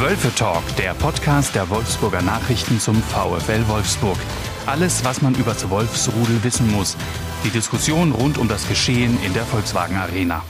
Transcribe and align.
Wölfe 0.00 0.32
Talk, 0.32 0.62
der 0.76 0.94
Podcast 0.94 1.56
der 1.56 1.68
Wolfsburger 1.70 2.22
Nachrichten 2.22 2.78
zum 2.78 3.02
VfL 3.02 3.66
Wolfsburg. 3.66 4.16
Alles, 4.64 5.04
was 5.04 5.20
man 5.22 5.34
über 5.34 5.54
das 5.54 5.68
Wolfsrudel 5.70 6.44
wissen 6.44 6.70
muss. 6.70 6.96
Die 7.42 7.50
Diskussion 7.50 8.12
rund 8.12 8.38
um 8.38 8.46
das 8.46 8.68
Geschehen 8.68 9.20
in 9.24 9.34
der 9.34 9.42
Volkswagen 9.42 9.96
Arena. 9.96 10.44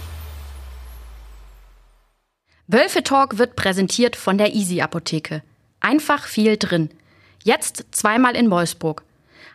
Wölfe 2.67 3.03
Talk 3.03 3.39
wird 3.39 3.57
präsentiert 3.57 4.17
von 4.17 4.37
der 4.37 4.55
Easy 4.55 4.83
Apotheke. 4.83 5.43
Einfach 5.81 6.27
viel 6.27 6.59
drin. 6.59 6.91
Jetzt 7.43 7.87
zweimal 7.93 8.37
in 8.37 8.51
Wolfsburg. 8.51 9.03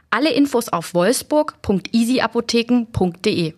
Alle 0.09 0.31
Infos 0.31 0.69
auf 0.69 0.95
wolfsburg.easyapotheken.de. 0.95 3.53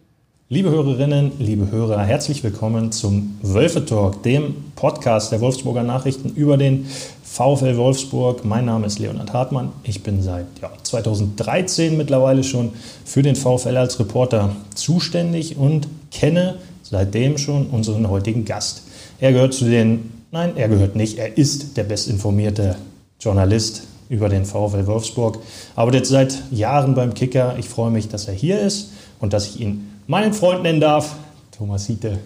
Liebe 0.47 0.69
Hörerinnen, 0.69 1.31
liebe 1.39 1.71
Hörer, 1.71 2.03
herzlich 2.03 2.43
willkommen 2.43 2.91
zum 2.91 3.39
Wölfe 3.41 3.83
Talk, 3.83 4.21
dem 4.21 4.53
Podcast 4.75 5.31
der 5.31 5.41
Wolfsburger 5.41 5.81
Nachrichten 5.81 6.29
über 6.35 6.55
den 6.55 6.85
VfL 7.23 7.77
Wolfsburg. 7.77 8.45
Mein 8.45 8.65
Name 8.65 8.85
ist 8.85 8.99
Leonhard 8.99 9.33
Hartmann. 9.33 9.71
Ich 9.81 10.03
bin 10.03 10.21
seit 10.21 10.45
ja, 10.61 10.69
2013 10.83 11.97
mittlerweile 11.97 12.43
schon 12.43 12.73
für 13.05 13.23
den 13.23 13.35
VfL 13.35 13.75
als 13.75 13.99
Reporter 13.99 14.55
zuständig 14.75 15.57
und 15.57 15.87
kenne 16.11 16.59
seitdem 16.83 17.39
schon 17.39 17.65
unseren 17.65 18.07
heutigen 18.07 18.45
Gast. 18.45 18.83
Er 19.19 19.33
gehört 19.33 19.55
zu 19.55 19.65
den, 19.65 20.11
nein, 20.31 20.51
er 20.57 20.69
gehört 20.69 20.95
nicht, 20.95 21.17
er 21.17 21.39
ist 21.39 21.75
der 21.75 21.85
bestinformierte 21.85 22.75
Journalist 23.19 23.81
über 24.09 24.29
den 24.29 24.45
VfL 24.45 24.85
Wolfsburg, 24.85 25.39
arbeitet 25.75 26.05
seit 26.05 26.43
Jahren 26.51 26.93
beim 26.93 27.15
Kicker. 27.15 27.55
Ich 27.57 27.67
freue 27.67 27.89
mich, 27.89 28.09
dass 28.09 28.27
er 28.27 28.35
hier 28.35 28.59
ist 28.59 28.91
und 29.19 29.33
dass 29.33 29.47
ich 29.47 29.59
ihn 29.59 29.89
meinen 30.07 30.33
Freund 30.33 30.63
nennen 30.63 30.79
darf, 30.79 31.15
Thomas 31.51 31.85
Hiete. 31.87 32.19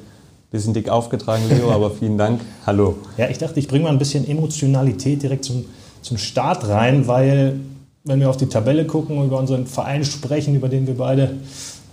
Bisschen 0.52 0.74
dick 0.74 0.90
aufgetragen, 0.90 1.44
Leo, 1.50 1.72
aber 1.72 1.92
vielen 1.92 2.18
Dank. 2.18 2.42
Hallo. 2.66 2.98
Ja, 3.18 3.30
ich 3.30 3.38
dachte, 3.38 3.60
ich 3.60 3.68
bringe 3.68 3.86
mal 3.86 3.92
ein 3.92 4.00
bisschen 4.00 4.28
Emotionalität 4.28 5.22
direkt 5.22 5.46
zum, 5.46 5.66
zum 6.02 6.18
Start 6.18 6.68
rein, 6.68 7.08
weil 7.08 7.60
wenn 8.04 8.20
wir 8.20 8.30
auf 8.30 8.38
die 8.38 8.48
Tabelle 8.48 8.86
gucken, 8.86 9.24
über 9.24 9.38
unseren 9.38 9.68
Verein 9.68 10.04
sprechen, 10.04 10.56
über 10.56 10.70
den 10.70 10.88
wir 10.88 10.98
beide 10.98 11.38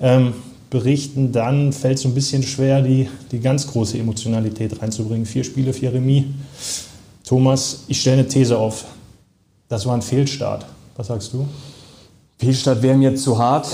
ähm, 0.01 0.33
berichten, 0.71 1.33
dann 1.33 1.73
fällt 1.73 1.97
es 1.97 2.03
so 2.03 2.09
ein 2.09 2.15
bisschen 2.15 2.43
schwer, 2.43 2.81
die, 2.81 3.09
die 3.31 3.41
ganz 3.41 3.67
große 3.67 3.99
Emotionalität 3.99 4.81
reinzubringen. 4.81 5.27
Vier 5.27 5.45
Spiele, 5.45 5.73
vier 5.73 5.93
Remis. 5.93 6.25
Thomas, 7.25 7.85
ich 7.89 8.01
stelle 8.01 8.21
eine 8.21 8.29
These 8.29 8.57
auf. 8.57 8.85
Das 9.69 9.85
war 9.85 9.95
ein 9.95 10.03
Fehlstart. 10.03 10.65
Was 10.97 11.09
sagst 11.09 11.33
du? 11.33 11.47
Fehlstart 12.39 12.83
wäre 12.83 12.97
mir 12.97 13.15
zu 13.17 13.39
hart. 13.39 13.69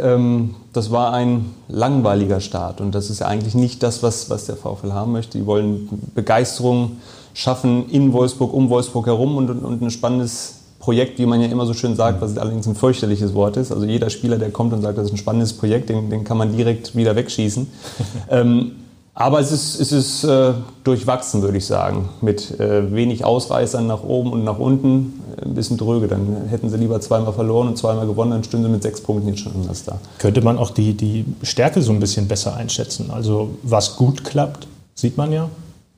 Ähm, 0.00 0.54
das 0.72 0.90
war 0.90 1.12
ein 1.12 1.54
langweiliger 1.68 2.40
Start 2.40 2.80
und 2.80 2.94
das 2.94 3.10
ist 3.10 3.20
ja 3.20 3.26
eigentlich 3.26 3.54
nicht 3.54 3.82
das, 3.82 4.02
was, 4.02 4.30
was 4.30 4.46
der 4.46 4.56
VfL 4.56 4.92
haben 4.92 5.12
möchte. 5.12 5.38
Die 5.38 5.46
wollen 5.46 5.88
Begeisterung 6.14 6.98
schaffen 7.34 7.88
in 7.90 8.12
Wolfsburg, 8.12 8.52
um 8.52 8.70
Wolfsburg 8.70 9.06
herum 9.06 9.36
und, 9.36 9.50
und 9.50 9.82
ein 9.82 9.90
spannendes 9.90 10.56
Projekt, 10.78 11.18
wie 11.18 11.26
man 11.26 11.40
ja 11.40 11.48
immer 11.48 11.66
so 11.66 11.74
schön 11.74 11.96
sagt, 11.96 12.20
was 12.20 12.38
allerdings 12.38 12.66
ein 12.66 12.74
fürchterliches 12.74 13.34
Wort 13.34 13.56
ist. 13.56 13.72
Also 13.72 13.84
jeder 13.84 14.08
Spieler, 14.08 14.38
der 14.38 14.50
kommt 14.50 14.72
und 14.72 14.82
sagt, 14.82 14.96
das 14.98 15.06
ist 15.06 15.12
ein 15.12 15.16
spannendes 15.16 15.52
Projekt, 15.52 15.88
den, 15.88 16.10
den 16.10 16.24
kann 16.24 16.38
man 16.38 16.56
direkt 16.56 16.94
wieder 16.94 17.16
wegschießen. 17.16 17.66
ähm, 18.30 18.72
aber 19.18 19.40
es 19.40 19.50
ist, 19.50 19.80
es 19.80 19.92
ist 19.92 20.24
äh, 20.24 20.52
durchwachsen, 20.84 21.40
würde 21.40 21.56
ich 21.56 21.64
sagen, 21.64 22.10
mit 22.20 22.60
äh, 22.60 22.92
wenig 22.94 23.24
Ausreißern 23.24 23.86
nach 23.86 24.02
oben 24.02 24.30
und 24.30 24.44
nach 24.44 24.58
unten, 24.58 25.22
ein 25.42 25.54
bisschen 25.54 25.78
dröge. 25.78 26.06
Dann 26.06 26.48
hätten 26.50 26.68
sie 26.68 26.76
lieber 26.76 27.00
zweimal 27.00 27.32
verloren 27.32 27.68
und 27.68 27.78
zweimal 27.78 28.06
gewonnen, 28.06 28.32
dann 28.32 28.44
stünden 28.44 28.66
sie 28.66 28.72
mit 28.72 28.82
sechs 28.82 29.00
Punkten 29.00 29.28
jetzt 29.28 29.40
schon 29.40 29.54
anders 29.54 29.84
da. 29.84 29.98
Könnte 30.18 30.42
man 30.42 30.58
auch 30.58 30.70
die, 30.70 30.92
die 30.92 31.24
Stärke 31.42 31.80
so 31.80 31.92
ein 31.92 31.98
bisschen 31.98 32.28
besser 32.28 32.56
einschätzen? 32.56 33.10
Also 33.10 33.48
was 33.62 33.96
gut 33.96 34.22
klappt, 34.22 34.68
sieht 34.94 35.16
man 35.16 35.32
ja. 35.32 35.48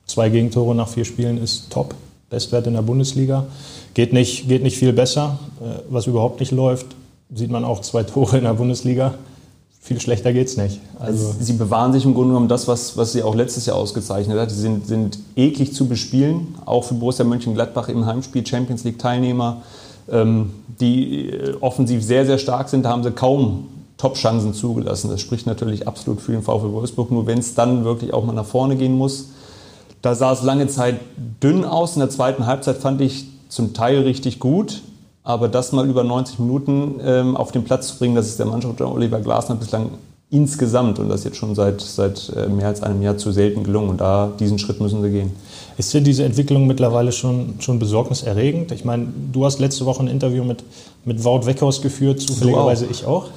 Zwei 0.07 0.29
Gegentore 0.29 0.73
nach 0.73 0.87
vier 0.87 1.03
Spielen 1.03 1.43
ist 1.43 1.69
top. 1.69 1.95
Bestwert 2.29 2.67
in 2.67 2.73
der 2.73 2.83
Bundesliga. 2.83 3.47
Geht 3.95 4.13
nicht, 4.13 4.47
geht 4.47 4.63
nicht 4.63 4.77
viel 4.77 4.93
besser. 4.93 5.39
Äh, 5.59 5.81
was 5.89 6.07
überhaupt 6.07 6.39
nicht 6.39 6.53
läuft, 6.53 6.85
sieht 7.35 7.51
man 7.51 7.65
auch 7.65 7.81
zwei 7.81 8.03
Tore 8.03 8.37
in 8.37 8.45
der 8.45 8.53
Bundesliga 8.53 9.15
viel 9.89 9.99
schlechter 9.99 10.33
geht 10.33 10.45
es 10.45 10.55
nicht. 10.55 10.79
Also 10.99 11.33
sie 11.39 11.53
bewahren 11.53 11.93
sich 11.93 12.05
im 12.05 12.13
Grunde 12.13 12.29
genommen 12.29 12.47
das, 12.47 12.67
was, 12.67 12.95
was 12.95 13.11
sie 13.11 13.23
auch 13.23 13.33
letztes 13.33 13.65
Jahr 13.65 13.75
ausgezeichnet 13.75 14.37
hat. 14.37 14.51
Sie 14.51 14.61
sind, 14.61 14.85
sind 14.85 15.17
eklig 15.35 15.73
zu 15.73 15.87
bespielen, 15.87 16.53
auch 16.63 16.83
für 16.83 16.93
Borussia 16.93 17.25
Mönchengladbach 17.25 17.89
im 17.89 18.05
Heimspiel 18.05 18.45
Champions 18.45 18.83
League 18.83 18.99
Teilnehmer, 18.99 19.63
ähm, 20.07 20.51
die 20.79 21.29
äh, 21.29 21.55
offensiv 21.59 22.03
sehr, 22.03 22.27
sehr 22.27 22.37
stark 22.37 22.69
sind. 22.69 22.83
Da 22.83 22.89
haben 22.89 23.01
sie 23.01 23.09
kaum 23.09 23.63
Top-Chancen 23.97 24.53
zugelassen. 24.53 25.09
Das 25.09 25.21
spricht 25.21 25.47
natürlich 25.47 25.87
absolut 25.87 26.21
für 26.21 26.33
den 26.33 26.43
VfL 26.43 26.71
Wolfsburg. 26.71 27.09
Nur 27.09 27.25
wenn 27.25 27.39
es 27.39 27.55
dann 27.55 27.83
wirklich 27.83 28.13
auch 28.13 28.23
mal 28.23 28.33
nach 28.33 28.45
vorne 28.45 28.75
gehen 28.75 28.95
muss, 28.95 29.29
da 30.03 30.13
sah 30.13 30.33
es 30.33 30.43
lange 30.43 30.67
Zeit 30.67 30.99
dünn 31.41 31.65
aus. 31.65 31.95
In 31.95 32.01
der 32.01 32.11
zweiten 32.11 32.45
Halbzeit 32.45 32.77
fand 32.77 33.01
ich 33.01 33.25
zum 33.49 33.73
Teil 33.73 34.01
richtig 34.03 34.39
gut. 34.39 34.83
Aber 35.29 35.47
das 35.47 35.73
mal 35.73 35.87
über 35.87 36.03
90 36.03 36.39
Minuten 36.39 36.99
ähm, 37.05 37.37
auf 37.37 37.51
den 37.51 37.63
Platz 37.63 37.89
zu 37.89 37.99
bringen, 37.99 38.15
das 38.15 38.25
ist 38.25 38.39
der 38.39 38.47
Mannschaft 38.47 38.81
unter 38.81 38.91
Oliver 38.91 39.19
Glasner 39.19 39.53
bislang 39.53 39.91
insgesamt 40.31 40.97
und 40.97 41.07
das 41.07 41.23
jetzt 41.23 41.37
schon 41.37 41.53
seit, 41.53 41.81
seit 41.81 42.33
äh, 42.35 42.47
mehr 42.47 42.65
als 42.65 42.81
einem 42.81 43.03
Jahr 43.03 43.15
zu 43.15 43.31
selten 43.31 43.63
gelungen. 43.63 43.89
Und 43.89 44.01
da 44.01 44.31
diesen 44.39 44.57
Schritt 44.57 44.81
müssen 44.81 45.03
wir 45.03 45.11
gehen. 45.11 45.29
Ist 45.77 45.93
denn 45.93 46.03
diese 46.03 46.23
Entwicklung 46.23 46.65
mittlerweile 46.65 47.11
schon, 47.11 47.53
schon 47.59 47.77
besorgniserregend? 47.77 48.71
Ich 48.71 48.85
meine, 48.85 49.05
du 49.31 49.45
hast 49.45 49.59
letzte 49.59 49.85
Woche 49.85 50.01
ein 50.01 50.07
Interview 50.07 50.43
mit, 50.43 50.63
mit 51.05 51.23
Wout 51.23 51.45
Weckhaus 51.45 51.83
geführt, 51.83 52.21
zufälligerweise 52.21 52.87
ich 52.87 53.05
auch. 53.05 53.27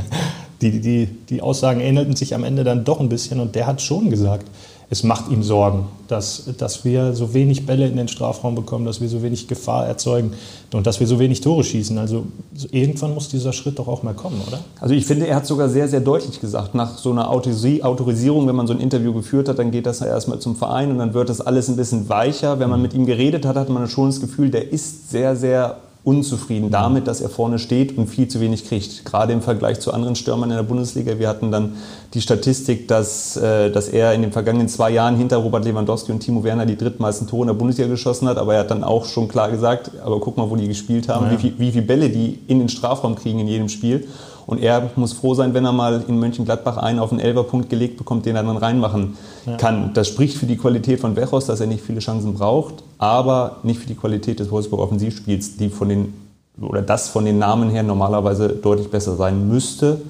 die, 0.62 0.80
die, 0.80 1.08
die 1.28 1.42
Aussagen 1.42 1.82
ähnelten 1.82 2.16
sich 2.16 2.34
am 2.34 2.44
Ende 2.44 2.64
dann 2.64 2.84
doch 2.84 3.00
ein 3.00 3.10
bisschen 3.10 3.38
und 3.40 3.54
der 3.54 3.66
hat 3.66 3.82
schon 3.82 4.08
gesagt, 4.08 4.46
es 4.90 5.02
macht 5.02 5.30
ihm 5.30 5.42
Sorgen, 5.42 5.86
dass, 6.08 6.44
dass 6.58 6.84
wir 6.84 7.14
so 7.14 7.32
wenig 7.32 7.66
Bälle 7.66 7.86
in 7.86 7.96
den 7.96 8.08
Strafraum 8.08 8.54
bekommen, 8.54 8.84
dass 8.84 9.00
wir 9.00 9.08
so 9.08 9.22
wenig 9.22 9.48
Gefahr 9.48 9.86
erzeugen 9.86 10.32
und 10.72 10.86
dass 10.86 11.00
wir 11.00 11.06
so 11.06 11.18
wenig 11.18 11.40
Tore 11.40 11.64
schießen. 11.64 11.96
Also 11.98 12.26
irgendwann 12.70 13.14
muss 13.14 13.28
dieser 13.28 13.52
Schritt 13.52 13.78
doch 13.78 13.88
auch 13.88 14.02
mal 14.02 14.14
kommen, 14.14 14.40
oder? 14.46 14.60
Also 14.80 14.94
ich 14.94 15.06
finde, 15.06 15.26
er 15.26 15.36
hat 15.36 15.46
sogar 15.46 15.68
sehr, 15.68 15.88
sehr 15.88 16.00
deutlich 16.00 16.40
gesagt, 16.40 16.74
nach 16.74 16.98
so 16.98 17.10
einer 17.10 17.30
Autorisierung, 17.30 18.46
wenn 18.46 18.56
man 18.56 18.66
so 18.66 18.74
ein 18.74 18.80
Interview 18.80 19.14
geführt 19.14 19.48
hat, 19.48 19.58
dann 19.58 19.70
geht 19.70 19.86
das 19.86 20.00
ja 20.00 20.06
erstmal 20.06 20.38
zum 20.38 20.56
Verein 20.56 20.90
und 20.90 20.98
dann 20.98 21.14
wird 21.14 21.28
das 21.28 21.40
alles 21.40 21.68
ein 21.68 21.76
bisschen 21.76 22.08
weicher. 22.08 22.58
Wenn 22.58 22.70
man 22.70 22.82
mit 22.82 22.94
ihm 22.94 23.06
geredet 23.06 23.46
hat, 23.46 23.56
hat 23.56 23.68
man 23.68 23.88
schon 23.88 24.06
das 24.06 24.20
Gefühl, 24.20 24.50
der 24.50 24.72
ist 24.72 25.10
sehr, 25.10 25.34
sehr 25.36 25.78
unzufrieden 26.04 26.70
damit, 26.70 27.06
dass 27.06 27.22
er 27.22 27.30
vorne 27.30 27.58
steht 27.58 27.96
und 27.96 28.08
viel 28.08 28.28
zu 28.28 28.38
wenig 28.40 28.68
kriegt. 28.68 29.06
Gerade 29.06 29.32
im 29.32 29.40
Vergleich 29.40 29.80
zu 29.80 29.92
anderen 29.92 30.16
Stürmern 30.16 30.50
in 30.50 30.56
der 30.56 30.62
Bundesliga. 30.62 31.18
Wir 31.18 31.28
hatten 31.28 31.50
dann 31.50 31.76
die 32.12 32.20
Statistik, 32.20 32.86
dass, 32.88 33.38
äh, 33.38 33.70
dass 33.70 33.88
er 33.88 34.12
in 34.12 34.20
den 34.20 34.30
vergangenen 34.30 34.68
zwei 34.68 34.90
Jahren 34.90 35.16
hinter 35.16 35.38
Robert 35.38 35.64
Lewandowski 35.64 36.12
und 36.12 36.20
Timo 36.20 36.44
Werner 36.44 36.66
die 36.66 36.76
drittmeisten 36.76 37.26
Tore 37.26 37.44
in 37.44 37.48
der 37.48 37.54
Bundesliga 37.54 37.88
geschossen 37.88 38.28
hat. 38.28 38.36
Aber 38.36 38.52
er 38.52 38.60
hat 38.60 38.70
dann 38.70 38.84
auch 38.84 39.06
schon 39.06 39.28
klar 39.28 39.50
gesagt, 39.50 39.92
aber 40.04 40.20
guck 40.20 40.36
mal, 40.36 40.50
wo 40.50 40.56
die 40.56 40.68
gespielt 40.68 41.08
haben, 41.08 41.26
ja. 41.26 41.32
wie, 41.32 41.36
viel, 41.38 41.54
wie 41.56 41.72
viele 41.72 41.86
Bälle 41.86 42.10
die 42.10 42.38
in 42.48 42.58
den 42.58 42.68
Strafraum 42.68 43.14
kriegen 43.14 43.38
in 43.38 43.48
jedem 43.48 43.70
Spiel. 43.70 44.06
Und 44.46 44.62
er 44.62 44.90
muss 44.96 45.12
froh 45.12 45.34
sein, 45.34 45.54
wenn 45.54 45.64
er 45.64 45.72
mal 45.72 46.04
in 46.06 46.18
Mönchengladbach 46.18 46.76
einen 46.76 46.98
auf 46.98 47.10
den 47.10 47.20
Elberpunkt 47.20 47.70
gelegt 47.70 47.96
bekommt, 47.96 48.26
den 48.26 48.36
er 48.36 48.42
dann 48.42 48.56
reinmachen 48.56 49.16
ja. 49.46 49.56
kann. 49.56 49.92
Das 49.94 50.08
spricht 50.08 50.36
für 50.36 50.46
die 50.46 50.56
Qualität 50.56 51.00
von 51.00 51.16
Wechos, 51.16 51.46
dass 51.46 51.60
er 51.60 51.66
nicht 51.66 51.82
viele 51.82 52.00
Chancen 52.00 52.34
braucht, 52.34 52.74
aber 52.98 53.56
nicht 53.62 53.80
für 53.80 53.86
die 53.86 53.94
Qualität 53.94 54.40
des 54.40 54.50
Wolfsburg 54.50 54.80
Offensivspiels, 54.80 55.56
die 55.56 55.68
von 55.68 55.88
den 55.88 56.14
oder 56.60 56.82
das 56.82 57.08
von 57.08 57.24
den 57.24 57.38
Namen 57.38 57.70
her 57.70 57.82
normalerweise 57.82 58.48
deutlich 58.48 58.90
besser 58.90 59.16
sein 59.16 59.48
müsste, 59.48 60.00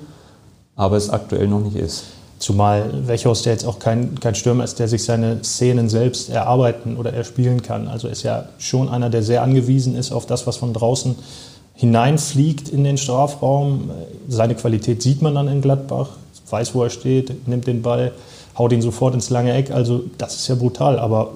aber 0.76 0.96
es 0.96 1.08
aktuell 1.08 1.48
noch 1.48 1.60
nicht 1.60 1.76
ist. 1.76 2.04
Zumal 2.38 3.06
Wechhaus, 3.06 3.42
der 3.42 3.52
jetzt 3.52 3.64
auch 3.64 3.78
kein, 3.78 4.20
kein 4.20 4.34
Stürmer 4.34 4.64
ist, 4.64 4.78
der 4.78 4.88
sich 4.88 5.04
seine 5.04 5.42
Szenen 5.42 5.88
selbst 5.88 6.28
erarbeiten 6.28 6.96
oder 6.96 7.12
erspielen 7.12 7.62
kann. 7.62 7.88
Also 7.88 8.08
ist 8.08 8.22
ja 8.22 8.46
schon 8.58 8.88
einer, 8.88 9.08
der 9.08 9.22
sehr 9.22 9.42
angewiesen 9.42 9.96
ist 9.96 10.12
auf 10.12 10.26
das, 10.26 10.46
was 10.46 10.56
von 10.56 10.74
draußen 10.74 11.14
hineinfliegt 11.74 12.68
in 12.68 12.84
den 12.84 12.96
Strafraum. 12.96 13.90
Seine 14.28 14.54
Qualität 14.54 15.02
sieht 15.02 15.22
man 15.22 15.34
dann 15.34 15.48
in 15.48 15.60
Gladbach, 15.60 16.10
weiß, 16.48 16.74
wo 16.74 16.82
er 16.82 16.90
steht, 16.90 17.46
nimmt 17.48 17.66
den 17.66 17.82
Ball, 17.82 18.12
haut 18.56 18.72
ihn 18.72 18.82
sofort 18.82 19.14
ins 19.14 19.30
lange 19.30 19.52
Eck. 19.52 19.70
Also 19.70 20.04
das 20.18 20.36
ist 20.36 20.48
ja 20.48 20.54
brutal. 20.54 20.98
Aber 20.98 21.32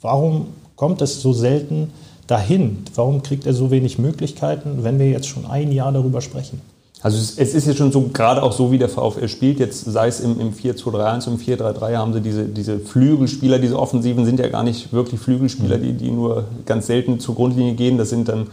warum 0.00 0.48
kommt 0.76 1.02
es 1.02 1.20
so 1.20 1.32
selten 1.32 1.92
dahin? 2.26 2.84
Warum 2.94 3.22
kriegt 3.22 3.46
er 3.46 3.52
so 3.52 3.70
wenig 3.70 3.98
Möglichkeiten, 3.98 4.84
wenn 4.84 4.98
wir 4.98 5.10
jetzt 5.10 5.26
schon 5.26 5.46
ein 5.46 5.72
Jahr 5.72 5.92
darüber 5.92 6.20
sprechen? 6.20 6.60
Also 7.02 7.16
es 7.16 7.54
ist 7.54 7.66
jetzt 7.66 7.78
schon 7.78 7.92
so, 7.92 8.10
gerade 8.12 8.42
auch 8.42 8.52
so, 8.52 8.70
wie 8.70 8.78
der 8.78 8.90
VfL 8.90 9.26
spielt, 9.28 9.58
jetzt 9.58 9.86
sei 9.86 10.08
es 10.08 10.20
im, 10.20 10.38
im 10.38 10.52
4-2-3-1, 10.52 11.28
im 11.28 11.38
4-3-3 11.38 11.96
haben 11.96 12.12
sie 12.12 12.20
diese, 12.20 12.44
diese 12.44 12.78
Flügelspieler, 12.78 13.58
diese 13.58 13.78
Offensiven 13.78 14.26
sind 14.26 14.38
ja 14.38 14.48
gar 14.48 14.62
nicht 14.62 14.92
wirklich 14.92 15.18
Flügelspieler, 15.18 15.78
mhm. 15.78 15.82
die, 15.82 15.92
die 15.94 16.10
nur 16.10 16.44
ganz 16.66 16.88
selten 16.88 17.18
zur 17.18 17.36
Grundlinie 17.36 17.72
gehen. 17.72 17.96
Das 17.96 18.10
sind 18.10 18.28
dann 18.28 18.48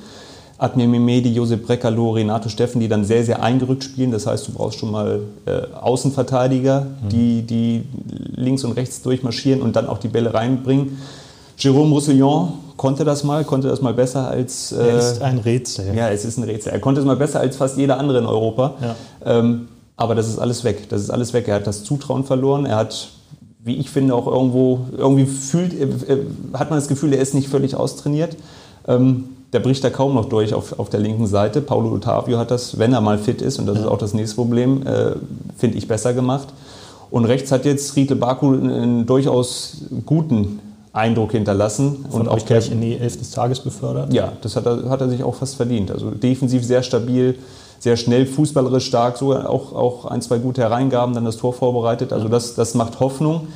Admir 0.59 0.88
Mimedi, 0.88 1.33
Josep 1.33 1.65
Brecalo, 1.65 2.12
Renato 2.12 2.50
Steffen, 2.50 2.81
die 2.81 2.88
dann 2.88 3.06
sehr, 3.06 3.24
sehr 3.24 3.44
eingerückt 3.44 3.83
spielen. 3.83 4.12
Das 4.12 4.25
heißt, 4.25 4.48
du 4.48 4.54
brauchst 4.54 4.80
schon 4.80 4.92
mal 4.92 5.21
äh, 5.45 5.74
Außenverteidiger, 5.80 6.81
mhm. 6.81 7.09
die, 7.09 7.42
die 7.44 7.83
links 8.36 8.63
und 8.63 8.71
rechts 8.71 9.01
durchmarschieren 9.01 9.62
und 9.62 9.75
dann 9.75 9.88
auch 9.88 10.00
die 10.00 10.07
Bälle 10.07 10.33
reinbringen. 10.33 10.98
Jérôme 11.59 11.92
Roussillon 11.92 12.54
konnte 12.75 13.04
das 13.06 13.24
mal, 13.24 13.44
konnte 13.44 13.68
das 13.68 13.81
mal 13.81 13.94
besser 13.94 14.27
als. 14.27 14.71
Äh, 14.71 14.88
er 14.88 14.98
ist 14.98 15.21
ein 15.21 15.38
Rätsel. 15.38 15.95
Ja, 15.95 16.09
es 16.09 16.25
ist 16.25 16.38
ein 16.38 16.44
Rätsel. 16.44 16.71
Er 16.71 16.80
konnte 16.80 17.01
es 17.01 17.07
mal 17.07 17.15
besser 17.15 17.39
als 17.39 17.56
fast 17.56 17.77
jeder 17.77 18.00
andere 18.00 18.19
in 18.19 18.25
Europa. 18.25 18.75
Ja. 18.81 18.95
Ähm, 19.25 19.68
aber 19.95 20.15
das 20.15 20.27
ist 20.27 20.39
alles 20.39 20.63
weg. 20.63 20.89
Das 20.89 21.01
ist 21.01 21.09
alles 21.09 21.33
weg. 21.33 21.48
Er 21.48 21.56
hat 21.56 21.68
das 21.68 21.83
Zutrauen 21.83 22.24
verloren. 22.24 22.65
Er 22.65 22.77
hat 22.77 23.09
wie 23.68 23.75
ich 23.75 23.89
finde, 23.89 24.15
auch 24.15 24.27
irgendwo, 24.27 24.88
irgendwie 24.98 25.25
fühlt, 25.25 25.74
äh, 25.74 25.88
hat 26.54 26.69
man 26.69 26.80
das 26.80 26.88
Gefühl, 26.88 27.13
er 27.13 27.19
ist 27.19 27.33
nicht 27.33 27.50
völlig 27.50 27.75
austrainiert. 27.75 28.38
Ähm, 28.88 29.25
der 29.53 29.59
bricht 29.59 29.83
da 29.83 29.89
kaum 29.89 30.13
noch 30.13 30.25
durch 30.25 30.53
auf, 30.53 30.77
auf 30.77 30.89
der 30.89 30.99
linken 30.99 31.27
Seite. 31.27 31.61
Paulo 31.61 31.94
Ottavio 31.94 32.38
hat 32.38 32.51
das, 32.51 32.77
wenn 32.79 32.94
er 32.94 33.01
mal 33.01 33.17
fit 33.17 33.41
ist, 33.41 33.59
und 33.59 33.65
das 33.65 33.75
ja. 33.77 33.83
ist 33.83 33.88
auch 33.88 33.97
das 33.97 34.13
nächste 34.13 34.35
Problem, 34.35 34.85
äh, 34.85 35.11
finde 35.57 35.77
ich 35.77 35.88
besser 35.88 36.13
gemacht. 36.13 36.49
Und 37.09 37.25
rechts 37.25 37.51
hat 37.51 37.63
jetzt 37.63 37.95
Riedle 37.95 38.17
Baku 38.17 38.53
einen 38.53 39.05
durchaus 39.05 39.83
guten 40.05 40.59
Eindruck 40.91 41.31
hinterlassen. 41.31 42.05
Von 42.09 42.21
und 42.21 42.27
auch 42.27 42.45
gleich 42.45 42.69
in 42.69 42.81
die 42.81 42.97
Elf 42.97 43.17
des 43.17 43.31
Tages 43.31 43.61
befördert? 43.61 44.11
Ja, 44.13 44.33
das 44.41 44.55
hat 44.57 44.65
er, 44.65 44.89
hat 44.89 44.99
er 44.99 45.09
sich 45.09 45.23
auch 45.23 45.35
fast 45.35 45.55
verdient. 45.55 45.91
Also 45.91 46.11
defensiv 46.11 46.65
sehr 46.65 46.83
stabil, 46.83 47.38
sehr 47.79 47.95
schnell, 47.95 48.25
fußballerisch 48.25 48.88
stark, 48.88 49.17
sogar 49.17 49.49
auch, 49.49 49.71
auch 49.73 50.05
ein, 50.05 50.21
zwei 50.21 50.39
gute 50.39 50.61
Hereingaben, 50.61 51.15
dann 51.15 51.23
das 51.23 51.38
Tor 51.38 51.53
vorbereitet. 51.53 52.11
Also 52.11 52.27
das, 52.27 52.55
das 52.55 52.73
macht 52.73 52.99
Hoffnung 52.99 53.47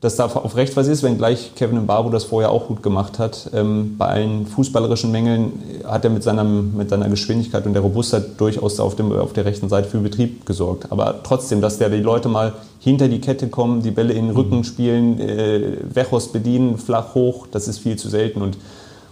dass 0.00 0.16
da 0.16 0.24
auf 0.24 0.56
recht 0.56 0.76
was 0.76 0.88
ist, 0.88 1.02
wenngleich 1.02 1.52
Kevin 1.56 1.82
Mbabu 1.82 2.08
das 2.08 2.24
vorher 2.24 2.50
auch 2.50 2.68
gut 2.68 2.82
gemacht 2.82 3.18
hat. 3.18 3.50
Ähm, 3.52 3.96
bei 3.98 4.06
allen 4.06 4.46
fußballerischen 4.46 5.10
Mängeln 5.10 5.52
hat 5.84 6.04
er 6.04 6.10
mit, 6.10 6.22
seinem, 6.22 6.74
mit 6.74 6.88
seiner 6.88 7.10
Geschwindigkeit 7.10 7.66
und 7.66 7.74
der 7.74 7.82
Robustheit 7.82 8.40
durchaus 8.40 8.80
auf, 8.80 8.96
dem, 8.96 9.12
auf 9.12 9.34
der 9.34 9.44
rechten 9.44 9.68
Seite 9.68 9.88
für 9.88 9.98
Betrieb 9.98 10.46
gesorgt. 10.46 10.90
Aber 10.90 11.22
trotzdem, 11.22 11.60
dass 11.60 11.76
der 11.76 11.90
die 11.90 11.98
Leute 11.98 12.30
mal 12.30 12.54
hinter 12.78 13.08
die 13.08 13.20
Kette 13.20 13.48
kommen, 13.48 13.82
die 13.82 13.90
Bälle 13.90 14.14
in 14.14 14.28
den 14.28 14.36
Rücken 14.36 14.58
mhm. 14.58 14.64
spielen, 14.64 15.20
äh, 15.20 15.76
Wechos 15.92 16.32
bedienen, 16.32 16.78
flach 16.78 17.14
hoch, 17.14 17.46
das 17.50 17.68
ist 17.68 17.78
viel 17.78 17.96
zu 17.96 18.08
selten. 18.08 18.40
Und 18.40 18.56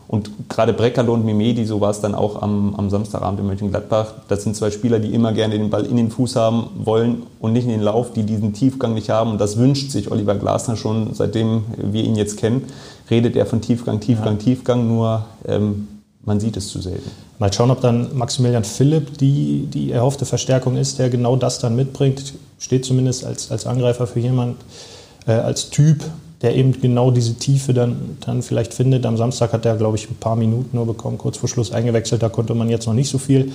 und 0.08 0.30
gerade 0.48 0.72
Breckerlo 0.72 1.12
und 1.12 1.26
Mimedi, 1.26 1.66
so 1.66 1.82
war 1.82 1.90
es 1.90 2.00
dann 2.00 2.14
auch 2.14 2.40
am, 2.40 2.74
am 2.76 2.88
Samstagabend 2.88 3.40
in 3.40 3.46
Mönchengladbach, 3.46 4.14
das 4.28 4.42
sind 4.42 4.56
zwei 4.56 4.70
Spieler, 4.70 5.00
die 5.00 5.12
immer 5.12 5.34
gerne 5.34 5.58
den 5.58 5.68
Ball 5.68 5.84
in 5.84 5.98
den 5.98 6.10
Fuß 6.10 6.34
haben 6.36 6.70
wollen 6.78 7.24
und 7.40 7.52
nicht 7.52 7.64
in 7.64 7.70
den 7.70 7.82
Lauf, 7.82 8.14
die 8.14 8.22
diesen 8.22 8.54
Tiefgang 8.54 8.94
nicht 8.94 9.10
haben. 9.10 9.32
Und 9.32 9.38
das 9.38 9.58
wünscht 9.58 9.90
sich 9.90 10.10
Oliver 10.10 10.34
Glasner 10.34 10.76
schon, 10.76 11.12
seitdem 11.12 11.64
wir 11.76 12.04
ihn 12.04 12.16
jetzt 12.16 12.38
kennen. 12.38 12.64
Redet 13.10 13.36
er 13.36 13.44
von 13.44 13.60
Tiefgang, 13.60 14.00
Tiefgang, 14.00 14.38
ja. 14.38 14.44
Tiefgang, 14.44 14.88
nur 14.88 15.26
ähm, 15.46 15.88
man 16.24 16.40
sieht 16.40 16.56
es 16.56 16.68
zu 16.68 16.80
selten. 16.80 17.10
Mal 17.38 17.52
schauen, 17.52 17.70
ob 17.70 17.82
dann 17.82 18.16
Maximilian 18.16 18.64
Philipp 18.64 19.18
die, 19.18 19.66
die 19.66 19.92
erhoffte 19.92 20.24
Verstärkung 20.24 20.78
ist, 20.78 20.98
der 20.98 21.10
genau 21.10 21.36
das 21.36 21.58
dann 21.58 21.76
mitbringt. 21.76 22.32
Steht 22.58 22.86
zumindest 22.86 23.26
als, 23.26 23.50
als 23.50 23.66
Angreifer 23.66 24.06
für 24.06 24.20
jemand, 24.20 24.56
äh, 25.26 25.32
als 25.32 25.68
Typ, 25.68 26.02
der 26.42 26.54
eben 26.54 26.80
genau 26.80 27.10
diese 27.10 27.34
Tiefe 27.34 27.74
dann, 27.74 28.16
dann 28.24 28.42
vielleicht 28.42 28.72
findet. 28.72 29.04
Am 29.06 29.16
Samstag 29.16 29.52
hat 29.52 29.66
er, 29.66 29.76
glaube 29.76 29.96
ich, 29.96 30.08
ein 30.08 30.16
paar 30.16 30.36
Minuten 30.36 30.76
nur 30.76 30.86
bekommen, 30.86 31.18
kurz 31.18 31.36
vor 31.36 31.48
Schluss 31.48 31.72
eingewechselt. 31.72 32.22
Da 32.22 32.28
konnte 32.28 32.54
man 32.54 32.68
jetzt 32.68 32.86
noch 32.86 32.94
nicht 32.94 33.10
so 33.10 33.18
viel 33.18 33.52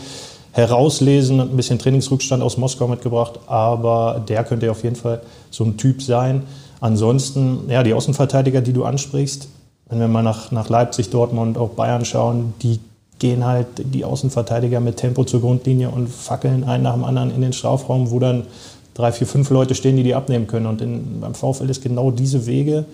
herauslesen, 0.52 1.40
ein 1.40 1.56
bisschen 1.56 1.80
Trainingsrückstand 1.80 2.44
aus 2.44 2.58
Moskau 2.58 2.88
mitgebracht, 2.88 3.40
aber 3.48 4.24
der 4.28 4.44
könnte 4.44 4.70
auf 4.70 4.84
jeden 4.84 4.96
Fall 4.96 5.22
so 5.50 5.64
ein 5.64 5.78
Typ 5.78 6.02
sein. 6.02 6.44
Ansonsten, 6.80 7.70
ja, 7.70 7.82
die 7.82 7.94
Außenverteidiger, 7.94 8.62
die 8.62 8.74
du 8.74 8.84
ansprichst, 8.84 9.48
wenn 9.90 10.00
wir 10.00 10.08
mal 10.08 10.22
nach, 10.22 10.52
nach 10.52 10.70
Leipzig, 10.70 11.10
Dortmund, 11.10 11.58
auch 11.58 11.70
Bayern 11.70 12.06
schauen, 12.06 12.54
die 12.62 12.80
gehen 13.20 13.46
halt 13.46 13.68
die 13.78 14.06
Außenverteidiger 14.06 14.80
mit 14.80 14.98
Tempo 14.98 15.24
zur 15.24 15.42
Grundlinie 15.42 15.90
und 15.90 16.10
fackeln 16.10 16.64
einen 16.66 16.84
nach 16.84 16.94
dem 16.94 17.06
anderen 17.06 17.34
in 17.34 17.42
den 17.42 17.54
Strafraum, 17.54 18.12
wo 18.12 18.20
dann 18.20 18.44
drei, 18.94 19.12
vier, 19.12 19.28
fünf 19.28 19.50
Leute 19.50 19.76
stehen, 19.76 19.98
die 19.98 20.04
die 20.04 20.16
abnehmen 20.16 20.48
können. 20.48 20.66
Und 20.66 20.82
in, 20.82 21.20
beim 21.22 21.36
VfL 21.36 21.70
ist 21.70 21.84
genau 21.84 22.12
diese 22.12 22.46
Wege, 22.46 22.86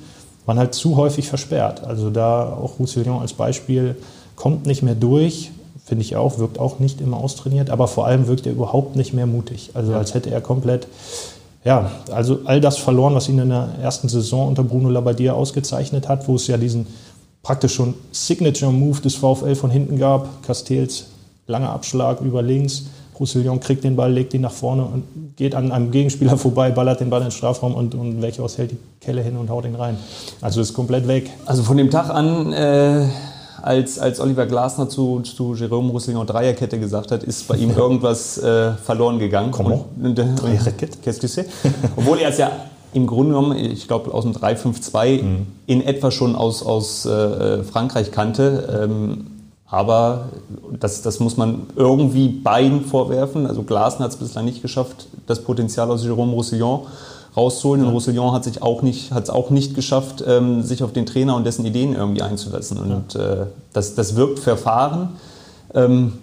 waren 0.46 0.57
halt 0.57 0.74
zu 0.74 0.96
häufig 0.96 1.28
versperrt. 1.28 1.84
Also 1.84 2.10
da 2.10 2.54
auch 2.54 2.80
Roussillon 2.80 3.22
als 3.22 3.34
Beispiel 3.34 3.96
kommt 4.36 4.66
nicht 4.66 4.81
mehr 4.81 4.96
durch, 4.96 5.51
finde 5.86 6.04
ich 6.04 6.16
auch, 6.16 6.40
wirkt 6.40 6.60
auch 6.60 6.80
nicht 6.80 7.01
immer 7.01 7.18
austrainiert, 7.18 7.69
aber 7.69 7.88
vor 7.88 8.06
allem 8.06 8.28
wirkt 8.28 8.46
er 8.46 8.54
überhaupt 8.54 8.96
nicht 8.96 9.13
mehr 9.13 9.25
mutig. 9.25 9.72
Also 9.74 9.94
als 9.94 10.13
hätte 10.13 10.30
er 10.30 10.40
komplett, 10.40 10.88
ja, 11.66 11.92
also 12.12 12.40
all 12.45 12.62
das 12.62 12.78
verloren, 12.78 13.16
was 13.16 13.28
ihn 13.28 13.40
in 13.40 13.50
der 13.50 13.69
ersten 13.81 14.07
Saison 14.07 14.48
unter 14.48 14.63
Bruno 14.63 14.90
Labbadia 14.90 15.34
ausgezeichnet 15.34 16.07
hat, 16.07 16.28
wo 16.28 16.36
es 16.36 16.48
ja 16.48 16.57
diesen 16.57 16.88
praktisch 17.44 17.74
schon 17.74 17.95
Signature-Move 18.12 19.02
des 19.02 19.16
VfL 19.16 19.56
von 19.56 19.69
hinten 19.69 19.98
gab, 19.98 20.44
Castells 20.44 21.07
langer 21.48 21.72
Abschlag 21.72 22.22
über 22.22 22.42
links, 22.42 22.86
Roussillon 23.19 23.60
kriegt 23.60 23.83
den 23.83 23.95
Ball, 23.95 24.12
legt 24.12 24.33
ihn 24.33 24.42
nach 24.42 24.51
vorne 24.51 24.83
und 24.83 25.36
geht 25.36 25.56
an 25.56 25.71
einem 25.71 25.92
Gegenspieler 25.92 26.38
vorbei, 26.38 26.71
ballert 26.71 27.00
den 27.00 27.10
Ball 27.10 27.21
in 27.21 27.27
den 27.27 27.31
Strafraum 27.31 27.75
und, 27.75 27.95
und 27.95 28.21
Welchhaus 28.21 28.57
hält 28.57 28.71
die 28.71 28.77
Kelle 29.01 29.21
hin 29.21 29.38
und 29.38 29.50
haut 29.50 29.66
ihn 29.66 29.75
rein. 29.75 29.98
Also 30.42 30.62
ist 30.62 30.74
komplett 30.74 31.07
weg. 31.07 31.30
Also 31.45 31.63
von 31.63 31.77
dem 31.77 31.89
Tag 31.89 32.10
an, 32.10 32.54
äh, 32.54 33.07
als, 33.62 34.00
als 34.00 34.19
Oliver 34.19 34.45
Glasner 34.45 34.89
zu, 34.89 35.19
zu 35.21 35.54
Jerome 35.54 35.92
Roussillon 35.92 36.25
Dreierkette 36.25 36.80
gesagt 36.80 37.12
hat, 37.12 37.24
ist 37.24 37.48
bei 37.48 37.56
ihm 37.57 37.71
irgendwas 37.77 38.38
äh, 38.38 38.74
verloren 38.74 39.19
gegangen. 39.19 39.51
Comment? 39.51 39.83
Äh, 40.04 40.10
Qu'est-ce 41.04 41.45
Obwohl 41.95 42.19
er 42.19 42.30
es 42.30 42.38
ja 42.38 42.51
im 42.94 43.06
Grunde 43.06 43.33
genommen, 43.33 43.57
ich 43.57 43.88
glaube 43.88 44.13
aus 44.13 44.24
dem 44.24 44.33
3-5-2 44.33 45.21
mhm. 45.21 45.48
in 45.68 45.81
etwa 45.86 46.10
schon 46.10 46.36
aus, 46.36 46.63
aus 46.63 47.06
äh, 47.06 47.63
Frankreich 47.63 48.12
kannte. 48.12 48.88
Ähm, 48.89 49.39
aber 49.69 50.30
das, 50.80 51.01
das 51.01 51.19
muss 51.19 51.38
man 51.38 51.68
irgendwie 51.75 52.27
beiden 52.27 52.86
vorwerfen. 52.86 53.45
Also 53.45 53.63
Glasner 53.63 54.06
hat 54.06 54.12
es 54.12 54.18
bislang 54.18 54.45
nicht 54.45 54.62
geschafft, 54.62 55.07
das 55.27 55.44
Potenzial 55.44 55.92
aus 55.92 56.04
Jérôme 56.04 56.31
Roussillon 56.31 56.88
rauszuholen. 57.38 57.86
Und 57.86 57.92
Roussillon 57.92 58.31
hat 58.31 58.44
sich 58.44 58.63
auch 58.63 58.81
nicht, 58.81 59.12
hat 59.12 59.24
es 59.24 59.30
auch 59.30 59.51
nicht 59.51 59.75
geschafft, 59.75 60.24
ähm, 60.25 60.63
sich 60.63 60.81
auf 60.81 60.92
den 60.92 61.06
Trainer 61.06 61.36
und 61.36 61.45
dessen 61.45 61.66
Ideen 61.66 61.94
irgendwie 61.94 62.24
einzulassen. 62.24 62.80
Und 62.80 63.16
äh, 63.16 63.45
das, 63.71 63.94
das 63.94 64.16
wirkt 64.16 64.39
verfahren. 64.39 65.10
Ähm, 65.75 66.13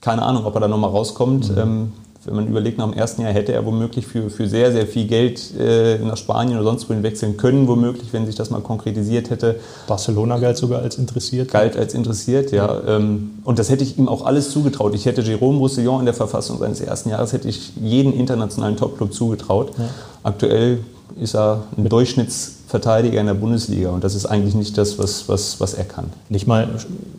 keine 0.00 0.22
Ahnung, 0.22 0.46
ob 0.46 0.54
er 0.54 0.62
da 0.62 0.68
nochmal 0.68 0.90
rauskommt. 0.90 1.50
Mhm. 1.50 1.58
Ähm, 1.58 1.92
wenn 2.26 2.34
man 2.34 2.48
überlegt, 2.48 2.78
nach 2.78 2.90
dem 2.90 2.98
ersten 2.98 3.22
Jahr 3.22 3.32
hätte 3.32 3.52
er 3.52 3.64
womöglich 3.64 4.06
für, 4.06 4.30
für 4.30 4.48
sehr, 4.48 4.72
sehr 4.72 4.86
viel 4.86 5.06
Geld 5.06 5.54
äh, 5.58 5.98
nach 5.98 6.16
Spanien 6.16 6.58
oder 6.58 6.64
sonst 6.64 6.88
wohin 6.88 7.02
wechseln 7.02 7.36
können, 7.36 7.68
womöglich, 7.68 8.12
wenn 8.12 8.26
sich 8.26 8.34
das 8.34 8.50
mal 8.50 8.60
konkretisiert 8.60 9.30
hätte. 9.30 9.60
Barcelona 9.86 10.38
galt 10.38 10.56
sogar 10.56 10.82
als 10.82 10.98
interessiert. 10.98 11.50
Galt 11.50 11.76
als 11.76 11.94
interessiert, 11.94 12.52
ja. 12.52 12.66
ja. 12.66 12.96
Ähm, 12.96 13.30
und 13.44 13.58
das 13.58 13.70
hätte 13.70 13.84
ich 13.84 13.98
ihm 13.98 14.08
auch 14.08 14.24
alles 14.24 14.50
zugetraut. 14.50 14.94
Ich 14.94 15.06
hätte 15.06 15.22
Jérôme 15.22 15.58
Roussillon 15.58 16.00
in 16.00 16.06
der 16.06 16.14
Verfassung 16.14 16.58
seines 16.58 16.80
ersten 16.80 17.10
Jahres, 17.10 17.32
hätte 17.32 17.48
ich 17.48 17.72
jeden 17.76 18.12
internationalen 18.12 18.76
Topclub 18.76 19.14
zugetraut. 19.14 19.72
Ja. 19.78 19.88
Aktuell 20.22 20.78
ist 21.20 21.34
er 21.34 21.62
ein 21.76 21.88
Durchschnittsverteidiger 21.88 23.20
in 23.20 23.26
der 23.26 23.34
Bundesliga 23.34 23.90
und 23.90 24.04
das 24.04 24.14
ist 24.14 24.26
eigentlich 24.26 24.54
nicht 24.54 24.76
das, 24.76 24.98
was, 24.98 25.28
was, 25.28 25.60
was 25.60 25.74
er 25.74 25.84
kann. 25.84 26.10
Nicht 26.28 26.46
mal 26.46 26.68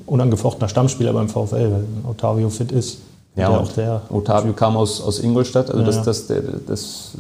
unangefochtener 0.06 0.69
Stammspieler 0.69 1.13
beim 1.13 1.30
VfL, 1.30 1.71
wenn 1.71 2.06
Ottavio 2.10 2.50
fit 2.50 2.71
ist. 2.71 3.00
Ja, 3.38 3.50
auch 3.50 3.72
der. 3.72 4.01
Otavio 4.10 4.54
kam 4.54 4.75
aus, 4.75 5.00
aus 5.00 5.19
Ingolstadt, 5.19 5.69
also 5.69 5.81
ja, 5.81 5.86
das, 5.86 6.04
das, 6.04 6.28
das, 6.28 6.44
das, 6.66 7.12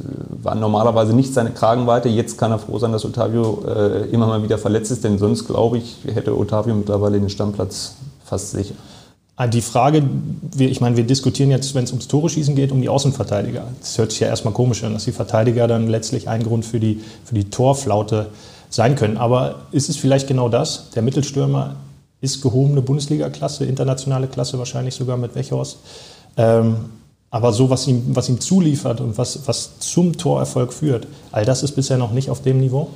war 0.41 0.55
normalerweise 0.55 1.13
nicht 1.13 1.33
seine 1.33 1.51
Kragenweite. 1.51 2.09
Jetzt 2.09 2.37
kann 2.39 2.51
er 2.51 2.57
froh 2.57 2.79
sein, 2.79 2.91
dass 2.91 3.05
Otavio 3.05 3.63
äh, 3.67 4.09
immer 4.09 4.25
mal 4.25 4.41
wieder 4.41 4.57
verletzt 4.57 4.91
ist, 4.91 5.03
denn 5.03 5.19
sonst, 5.19 5.45
glaube 5.45 5.77
ich, 5.77 5.97
hätte 6.11 6.35
Otavio 6.35 6.73
mittlerweile 6.73 7.19
den 7.19 7.29
Stammplatz 7.29 7.95
fast 8.25 8.51
sicher. 8.51 8.73
Ah, 9.35 9.45
die 9.45 9.61
Frage, 9.61 10.03
ich 10.57 10.81
meine, 10.81 10.97
wir 10.97 11.03
diskutieren 11.03 11.51
jetzt, 11.51 11.75
wenn 11.75 11.83
es 11.83 11.91
ums 11.91 12.07
Tore 12.07 12.27
schießen 12.27 12.55
geht, 12.55 12.71
um 12.71 12.81
die 12.81 12.89
Außenverteidiger. 12.89 13.65
Das 13.79 13.95
hört 13.99 14.09
sich 14.11 14.19
ja 14.19 14.27
erstmal 14.27 14.55
komisch 14.55 14.83
an, 14.83 14.93
dass 14.93 15.05
die 15.05 15.11
Verteidiger 15.11 15.67
dann 15.67 15.87
letztlich 15.87 16.27
ein 16.27 16.41
Grund 16.41 16.65
für 16.65 16.79
die, 16.79 17.01
für 17.23 17.35
die 17.35 17.47
Torflaute 17.51 18.29
sein 18.71 18.95
können. 18.95 19.17
Aber 19.17 19.59
ist 19.71 19.89
es 19.89 19.97
vielleicht 19.97 20.27
genau 20.27 20.49
das? 20.49 20.89
Der 20.95 21.03
Mittelstürmer 21.03 21.75
ist 22.21 22.41
gehobene 22.41 22.81
Bundesliga-Klasse, 22.81 23.65
internationale 23.65 24.27
Klasse 24.27 24.57
wahrscheinlich 24.57 24.95
sogar 24.95 25.17
mit 25.17 25.35
Wechhorst. 25.35 25.77
Ähm, 26.35 26.75
aber 27.29 27.51
so, 27.51 27.69
was 27.69 27.87
ihm, 27.87 28.03
was 28.13 28.29
ihm 28.29 28.39
zuliefert 28.39 29.01
und 29.01 29.17
was, 29.17 29.47
was 29.47 29.79
zum 29.79 30.17
Torerfolg 30.17 30.73
führt, 30.73 31.07
all 31.31 31.45
das 31.45 31.61
ist 31.61 31.73
bisher 31.73 31.97
noch 31.97 32.11
nicht 32.11 32.29
auf 32.29 32.41
dem 32.41 32.59
Niveau? 32.59 32.89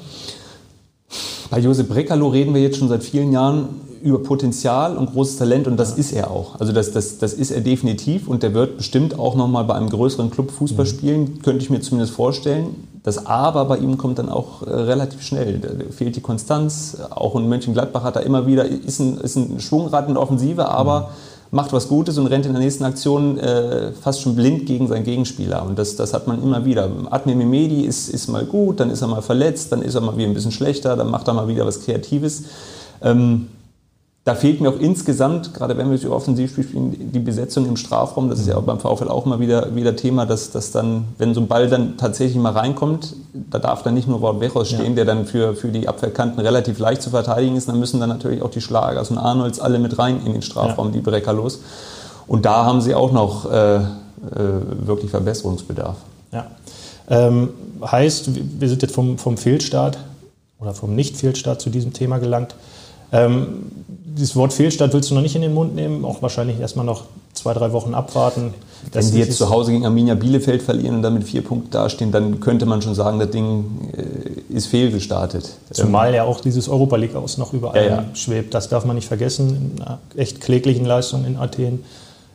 Bei 1.50 1.60
Josep 1.60 1.90
Brekalo 1.90 2.30
reden 2.30 2.54
wir 2.54 2.62
jetzt 2.62 2.78
schon 2.78 2.88
seit 2.88 3.04
vielen 3.04 3.34
Jahren 3.34 3.68
über 4.01 4.20
Potenzial 4.20 4.98
und 4.98 5.12
großes 5.12 5.38
Talent 5.38 5.68
und 5.68 5.78
das 5.78 5.98
ist 5.98 6.13
er 6.13 6.32
auch. 6.32 6.60
Also 6.60 6.72
das, 6.72 6.92
das, 6.92 7.18
das 7.18 7.34
ist 7.34 7.51
er 7.51 7.62
definitiv 7.62 8.28
und 8.28 8.42
der 8.42 8.54
wird 8.54 8.78
bestimmt 8.78 9.20
auch 9.20 9.36
nochmal 9.36 9.66
bei 9.66 9.75
einem 9.75 9.90
größeren 9.90 10.32
Club 10.32 10.50
Fußball 10.50 10.86
mhm. 10.86 10.90
spielen, 10.90 11.42
könnte 11.42 11.63
ich 11.63 11.70
mir 11.70 11.82
zumindest 11.82 12.13
vorstellen. 12.13 12.75
Das 13.03 13.25
Aber 13.25 13.65
bei 13.65 13.77
ihm 13.77 13.98
kommt 13.98 14.20
dann 14.20 14.29
auch 14.29 14.62
äh, 14.62 14.70
relativ 14.70 15.24
schnell. 15.24 15.60
Da 15.60 15.70
fehlt 15.91 16.15
die 16.15 16.22
Konstanz. 16.22 16.98
Auch 17.10 17.36
in 17.36 17.50
Mönchengladbach 17.50 18.03
hat 18.03 18.15
er 18.15 18.24
immer 18.24 18.46
wieder, 18.46 18.65
ist 18.65 19.00
ein, 19.00 19.17
ist 19.17 19.36
ein 19.36 19.60
Schwungrad 19.60 20.08
in 20.08 20.13
der 20.13 20.22
Offensive, 20.22 20.70
aber 20.70 21.00
mhm. 21.00 21.05
macht 21.58 21.74
was 21.74 21.88
Gutes 21.88 22.20
und 22.20 22.27
rennt 22.27 22.46
in 22.46 22.53
der 22.53 22.62
nächsten 22.62 22.84
Aktion 22.84 23.39
äh, 23.39 23.91
fast 23.93 24.22
schon 24.22 24.36
blind 24.36 24.67
gegen 24.67 24.88
seinen 24.88 25.03
Gegenspieler. 25.03 25.65
Und 25.65 25.79
das, 25.79 25.96
das 25.96 26.13
hat 26.13 26.27
man 26.27 26.43
immer 26.43 26.63
wieder. 26.63 26.89
Admir 27.10 27.36
Mimedi 27.36 27.81
ist, 27.81 28.08
ist 28.08 28.27
mal 28.27 28.46
gut, 28.46 28.79
dann 28.79 28.91
ist 28.91 29.01
er 29.01 29.08
mal 29.08 29.24
verletzt, 29.24 29.72
dann 29.72 29.81
ist 29.81 29.96
er 29.96 30.01
mal 30.01 30.15
wieder 30.15 30.27
ein 30.27 30.36
bisschen 30.36 30.51
schlechter, 30.51 30.96
dann 30.96 31.10
macht 31.10 31.27
er 31.27 31.34
mal 31.34 31.48
wieder 31.48 31.65
was 31.65 31.81
Kreatives. 31.81 32.43
Ähm, 33.01 33.48
da 34.24 34.36
fehlt 34.36 34.62
mir 34.62 34.70
auch 34.70 34.80
insgesamt, 34.80 35.51
gerade 35.56 35.78
wenn 35.78 35.90
wir 35.90 36.00
über 36.00 36.16
Offensivspiel 36.16 36.63
spielen, 36.63 37.12
die 37.12 37.20
Besetzung 37.20 37.66
im 37.66 37.75
Strafraum. 37.75 38.30
Das 38.30 38.40
ist 38.40 38.48
ja 38.48 38.56
auch 38.56 38.62
beim 38.62 38.80
VfL 38.80 39.08
auch 39.08 39.25
immer 39.25 39.40
wieder, 39.40 39.75
wieder 39.75 39.96
Thema, 39.96 40.28
dass, 40.28 40.51
dass 40.51 40.72
dann, 40.72 41.06
wenn 41.18 41.34
so 41.34 41.42
ein 41.42 41.48
Ball 41.48 41.68
dann 41.68 41.98
tatsächlich 41.98 42.38
mal 42.38 42.51
reinkommt, 42.51 43.16
da 43.34 43.58
darf 43.58 43.82
dann 43.82 43.96
nicht 43.96 44.08
nur 44.08 44.22
Wort 44.22 44.40
Wechos 44.40 44.70
stehen, 44.70 44.90
ja. 44.90 44.94
der 44.94 45.06
dann 45.06 45.25
für, 45.25 45.56
für 45.56 45.70
die 45.70 45.88
Abwehrkanten 45.88 46.40
relativ 46.40 46.78
leicht 46.78 47.01
zu 47.01 47.10
verteidigen 47.10 47.56
ist. 47.56 47.68
Dann 47.68 47.80
müssen 47.80 48.00
dann 48.00 48.10
natürlich 48.10 48.44
auch 48.44 48.51
die 48.51 48.62
Schlagers 48.62 49.10
und 49.10 49.18
Arnolds 49.18 49.60
alle 49.60 49.80
mit 49.80 49.98
rein 49.98 50.22
in 50.24 50.34
den 50.34 50.44
Strafraum, 50.44 50.88
ja. 50.88 50.94
die 50.94 51.01
Brecker 51.01 51.34
los. 51.34 51.62
Und 52.28 52.46
da 52.46 52.63
haben 52.63 52.82
sie 52.82 52.94
auch 52.94 53.12
noch 53.12 53.51
äh, 53.51 53.78
äh, 53.78 53.82
wirklich 54.86 55.10
Verbesserungsbedarf. 55.10 55.98
Ja. 56.32 56.46
Ähm, 57.10 57.50
heißt, 57.84 58.30
wir 58.60 58.70
sind 58.70 58.84
jetzt 58.84 58.94
vom, 58.94 59.18
vom 59.18 59.38
Fehlstart 59.38 59.98
oder 60.60 60.75
vom 60.75 60.96
Nicht-Fehlstart 60.96 61.60
zu 61.60 61.72
diesem 61.72 61.92
Thema 61.92 62.20
gelangt. 62.20 62.54
Ähm, 63.12 63.65
dieses 64.18 64.36
Wort 64.36 64.53
Fehlstart 64.53 64.94
willst 64.94 65.10
du 65.10 65.15
noch 65.15 65.22
nicht 65.22 65.36
in 65.36 65.41
den 65.41 65.53
Mund 65.53 65.75
nehmen, 65.75 66.06
auch 66.06 66.22
wahrscheinlich 66.22 66.60
erstmal 66.60 66.86
noch 66.86 67.06
zwei, 67.34 67.53
drei 67.53 67.72
Wochen 67.72 67.94
abwarten. 67.94 68.53
Wenn 68.91 69.03
sie 69.03 69.20
jetzt 69.20 69.38
zu 69.38 69.50
Hause 69.50 69.72
gegen 69.72 69.86
Arminia 69.86 70.15
Bielefeld 70.15 70.62
verlieren 70.62 70.96
und 70.98 71.01
dann 71.01 71.13
mit 71.13 71.24
vier 71.24 71.44
Punkten 71.44 71.70
dastehen, 71.72 72.12
dann 72.12 72.39
könnte 72.39 72.65
man 72.65 72.82
schon 72.82 72.96
sagen, 72.96 73.20
das 73.20 73.30
Ding 73.30 73.91
äh, 73.96 74.53
ist 74.56 74.68
fehlgestartet. 74.68 75.50
Zumal 75.72 76.13
ja 76.13 76.24
auch 76.24 76.41
dieses 76.41 76.68
Europa 76.68 76.96
League 76.96 77.15
aus 77.15 77.38
noch 77.38 77.53
überall 77.53 77.86
ja, 77.86 77.96
ja. 77.98 78.06
schwebt. 78.13 78.53
Das 78.53 78.70
darf 78.70 78.86
man 78.86 78.96
nicht 78.96 79.08
vergessen. 79.08 79.75
In 79.75 79.82
einer 79.82 80.00
echt 80.15 80.41
kläglichen 80.41 80.86
Leistung 80.86 81.25
in 81.25 81.38
Athen. 81.38 81.84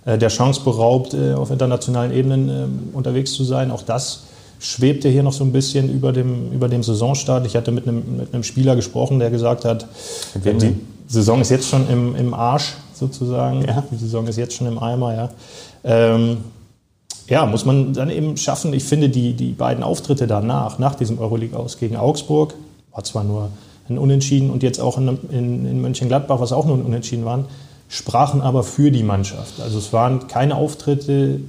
Äh, 0.05 0.19
der 0.19 0.29
Chance 0.29 0.61
beraubt, 0.65 1.15
äh, 1.15 1.35
auf 1.35 1.51
internationalen 1.51 2.13
Ebenen 2.13 2.49
ähm, 2.49 2.89
unterwegs 2.93 3.33
zu 3.33 3.45
sein. 3.45 3.71
Auch 3.71 3.83
das 3.83 4.23
schwebt 4.59 5.05
ja 5.05 5.11
hier 5.11 5.23
noch 5.23 5.33
so 5.33 5.45
ein 5.45 5.53
bisschen 5.53 5.93
über 5.93 6.13
dem, 6.13 6.53
über 6.53 6.69
dem 6.69 6.83
Saisonstart. 6.83 7.47
Ich 7.47 7.57
hatte 7.57 7.73
mit 7.73 7.87
einem, 7.87 8.17
mit 8.19 8.35
einem 8.35 8.43
Spieler 8.43 8.77
gesprochen, 8.77 9.19
der 9.19 9.31
gesagt 9.31 9.65
hat, 9.65 9.87
die 10.35 10.77
Saison 11.07 11.41
ist 11.41 11.51
jetzt 11.51 11.69
schon 11.69 11.89
im, 11.89 12.17
im 12.17 12.35
Arsch 12.35 12.75
sozusagen. 12.95 13.65
Ja. 13.67 13.85
Die 13.91 13.97
Saison 13.97 14.27
ist 14.27 14.37
jetzt 14.37 14.55
schon 14.55 14.67
im 14.67 14.79
Eimer, 14.79 15.15
ja. 15.15 15.31
Ähm, 15.85 16.39
ja, 17.29 17.45
muss 17.45 17.65
man 17.65 17.93
dann 17.93 18.11
eben 18.11 18.37
schaffen. 18.37 18.73
Ich 18.73 18.85
finde, 18.85 19.09
die, 19.09 19.35
die 19.35 19.53
beiden 19.53 19.83
Auftritte 19.83 20.27
danach, 20.27 20.79
nach 20.79 20.95
diesem 20.95 21.19
Euroleague 21.19 21.59
aus 21.59 21.79
gegen 21.79 21.97
Augsburg, 21.97 22.55
war 22.93 23.05
zwar 23.05 23.25
nur 23.25 23.51
ein 23.89 23.99
Unentschieden 23.99 24.51
und 24.51 24.63
jetzt 24.63 24.81
auch 24.81 24.99
in, 24.99 25.19
in, 25.31 25.67
in 25.67 25.81
Mönchengladbach, 25.81 26.41
was 26.41 26.53
auch 26.53 26.67
nur 26.67 26.77
ein 26.77 26.83
Unentschieden 26.83 27.25
waren, 27.25 27.47
sprachen 27.89 28.41
aber 28.41 28.63
für 28.63 28.91
die 28.91 29.03
Mannschaft. 29.03 29.61
Also 29.61 29.79
es 29.79 29.93
waren 29.93 30.29
keine 30.29 30.57
Auftritte, 30.57 31.41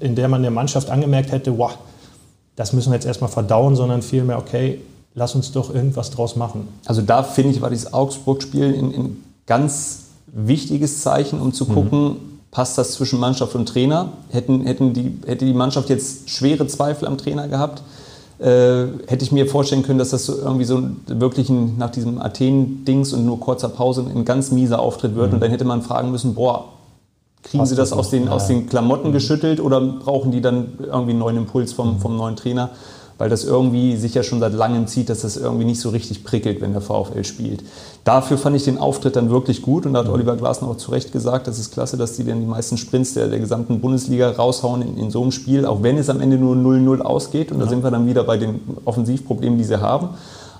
in 0.00 0.14
der 0.14 0.28
man 0.28 0.42
der 0.42 0.50
Mannschaft 0.50 0.90
angemerkt 0.90 1.32
hätte, 1.32 1.56
wow, 1.58 1.76
das 2.60 2.74
müssen 2.74 2.90
wir 2.90 2.96
jetzt 2.96 3.06
erstmal 3.06 3.30
verdauen, 3.30 3.74
sondern 3.74 4.02
vielmehr, 4.02 4.36
okay, 4.36 4.82
lass 5.14 5.34
uns 5.34 5.50
doch 5.50 5.74
irgendwas 5.74 6.10
draus 6.10 6.36
machen. 6.36 6.68
Also 6.84 7.00
da 7.00 7.22
finde 7.22 7.52
ich, 7.52 7.62
war 7.62 7.70
dieses 7.70 7.94
Augsburg-Spiel 7.94 8.74
ein, 8.74 8.94
ein, 8.94 9.24
ganz 9.46 10.00
wichtiges 10.26 11.00
Zeichen, 11.00 11.40
um 11.40 11.54
zu 11.54 11.64
mhm. 11.64 11.72
gucken, 11.72 12.16
passt 12.50 12.76
das 12.76 12.92
zwischen 12.92 13.18
Mannschaft 13.18 13.54
und 13.54 13.66
Trainer? 13.66 14.12
Hätten, 14.28 14.66
hätten 14.66 14.92
die, 14.92 15.18
hätte 15.24 15.46
die 15.46 15.54
Mannschaft 15.54 15.88
jetzt 15.88 16.28
schwere 16.28 16.66
Zweifel 16.66 17.08
am 17.08 17.16
Trainer 17.16 17.48
gehabt? 17.48 17.82
Äh, 18.38 18.88
hätte 19.06 19.24
ich 19.24 19.32
mir 19.32 19.46
vorstellen 19.46 19.82
können, 19.82 19.98
dass 19.98 20.10
das 20.10 20.26
so 20.26 20.36
irgendwie 20.36 20.66
so 20.66 20.82
wirklich 21.06 21.48
ein, 21.48 21.78
nach 21.78 21.90
diesem 21.90 22.20
Athen-Dings 22.20 23.14
und 23.14 23.24
nur 23.24 23.40
kurzer 23.40 23.70
Pause 23.70 24.04
ein 24.14 24.26
ganz 24.26 24.50
mieser 24.50 24.80
Auftritt 24.80 25.14
wird. 25.14 25.28
Mhm. 25.28 25.34
Und 25.34 25.40
dann 25.40 25.50
hätte 25.50 25.64
man 25.64 25.80
fragen 25.80 26.10
müssen, 26.10 26.34
boah, 26.34 26.66
kriegen 27.42 27.58
Passt 27.58 27.70
sie 27.70 27.76
das, 27.76 27.90
das 27.90 27.98
aus, 27.98 28.10
den, 28.10 28.26
ja. 28.26 28.32
aus 28.32 28.46
den 28.46 28.68
Klamotten 28.68 29.08
mhm. 29.08 29.12
geschüttelt 29.12 29.60
oder 29.60 29.80
brauchen 29.80 30.30
die 30.30 30.40
dann 30.40 30.78
irgendwie 30.78 31.10
einen 31.10 31.18
neuen 31.18 31.36
Impuls 31.36 31.72
vom, 31.72 31.94
mhm. 31.94 32.00
vom 32.00 32.16
neuen 32.16 32.36
Trainer? 32.36 32.70
weil 33.20 33.28
das 33.28 33.44
irgendwie 33.44 33.98
sich 33.98 34.14
ja 34.14 34.22
schon 34.22 34.40
seit 34.40 34.54
langem 34.54 34.86
zieht, 34.86 35.10
dass 35.10 35.20
das 35.20 35.36
irgendwie 35.36 35.66
nicht 35.66 35.78
so 35.78 35.90
richtig 35.90 36.24
prickelt, 36.24 36.62
wenn 36.62 36.72
der 36.72 36.80
VfL 36.80 37.22
spielt. 37.22 37.62
Dafür 38.02 38.38
fand 38.38 38.56
ich 38.56 38.64
den 38.64 38.78
Auftritt 38.78 39.14
dann 39.14 39.28
wirklich 39.28 39.60
gut 39.60 39.84
und 39.84 39.92
da 39.92 39.98
hat 39.98 40.06
mhm. 40.06 40.14
Oliver 40.14 40.36
Glasner 40.36 40.68
auch 40.68 40.78
zu 40.78 40.90
Recht 40.90 41.12
gesagt, 41.12 41.46
das 41.46 41.58
ist 41.58 41.70
klasse, 41.70 41.98
dass 41.98 42.14
die 42.14 42.24
dann 42.24 42.40
die 42.40 42.46
meisten 42.46 42.78
Sprints 42.78 43.12
der, 43.12 43.28
der 43.28 43.38
gesamten 43.38 43.82
Bundesliga 43.82 44.30
raushauen 44.30 44.80
in, 44.80 44.96
in 44.96 45.10
so 45.10 45.20
einem 45.20 45.32
Spiel, 45.32 45.66
auch 45.66 45.82
wenn 45.82 45.98
es 45.98 46.08
am 46.08 46.22
Ende 46.22 46.38
nur 46.38 46.56
0-0 46.56 47.02
ausgeht 47.02 47.52
und 47.52 47.58
ja. 47.58 47.64
da 47.64 47.68
sind 47.68 47.84
wir 47.84 47.90
dann 47.90 48.06
wieder 48.06 48.24
bei 48.24 48.38
den 48.38 48.58
Offensivproblemen, 48.86 49.58
die 49.58 49.64
sie 49.64 49.82
haben. 49.82 50.08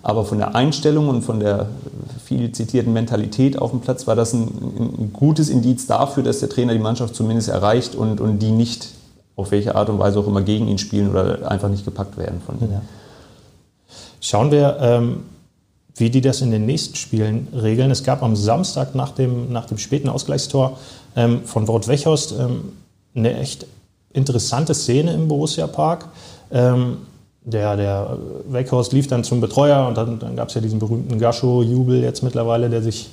Aber 0.02 0.24
von 0.24 0.38
der 0.38 0.54
Einstellung 0.54 1.08
und 1.08 1.22
von 1.22 1.40
der 1.40 1.66
viel 2.24 2.52
zitierten 2.52 2.92
Mentalität 2.92 3.58
auf 3.58 3.70
dem 3.70 3.80
Platz 3.80 4.06
war 4.06 4.16
das 4.16 4.32
ein, 4.32 4.48
ein, 4.98 5.12
gutes 5.12 5.50
Indiz 5.50 5.86
dafür, 5.86 6.22
dass 6.22 6.40
der 6.40 6.48
Trainer 6.48 6.72
die 6.72 6.78
Mannschaft 6.78 7.14
zumindest 7.14 7.48
erreicht 7.48 7.94
und, 7.94 8.20
und 8.20 8.38
die 8.38 8.50
nicht 8.50 8.88
auf 9.36 9.50
welche 9.50 9.74
Art 9.74 9.88
und 9.90 9.98
Weise 9.98 10.18
auch 10.18 10.26
immer 10.26 10.42
gegen 10.42 10.68
ihn 10.68 10.78
spielen 10.78 11.10
oder 11.10 11.50
einfach 11.50 11.68
nicht 11.68 11.84
gepackt 11.84 12.16
werden 12.16 12.40
von 12.44 12.56
ihm. 12.60 12.72
Ja. 12.72 12.82
Schauen 14.20 14.50
wir, 14.50 14.78
ähm, 14.80 15.22
wie 15.96 16.10
die 16.10 16.20
das 16.20 16.40
in 16.40 16.50
den 16.50 16.66
nächsten 16.66 16.96
Spielen 16.96 17.48
regeln. 17.52 17.90
Es 17.90 18.04
gab 18.04 18.22
am 18.22 18.36
Samstag 18.36 18.94
nach 18.94 19.10
dem, 19.10 19.52
nach 19.52 19.66
dem 19.66 19.78
späten 19.78 20.08
Ausgleichstor 20.08 20.78
ähm, 21.16 21.44
von 21.44 21.68
Wout 21.68 21.88
Wechhorst 21.88 22.32
ähm, 22.38 22.72
eine 23.14 23.36
echt 23.38 23.66
interessante 24.12 24.74
Szene 24.74 25.12
im 25.12 25.28
Borussia 25.28 25.66
Park. 25.66 26.06
Der, 27.50 27.76
der 27.76 28.18
Weghorst 28.48 28.92
lief 28.92 29.06
dann 29.06 29.24
zum 29.24 29.40
Betreuer 29.40 29.86
und 29.86 29.96
dann, 29.96 30.18
dann 30.18 30.36
gab 30.36 30.48
es 30.48 30.54
ja 30.54 30.60
diesen 30.60 30.78
berühmten 30.78 31.18
Gascho-Jubel 31.18 32.02
jetzt 32.02 32.22
mittlerweile, 32.22 32.70
der 32.70 32.82
sich 32.82 33.10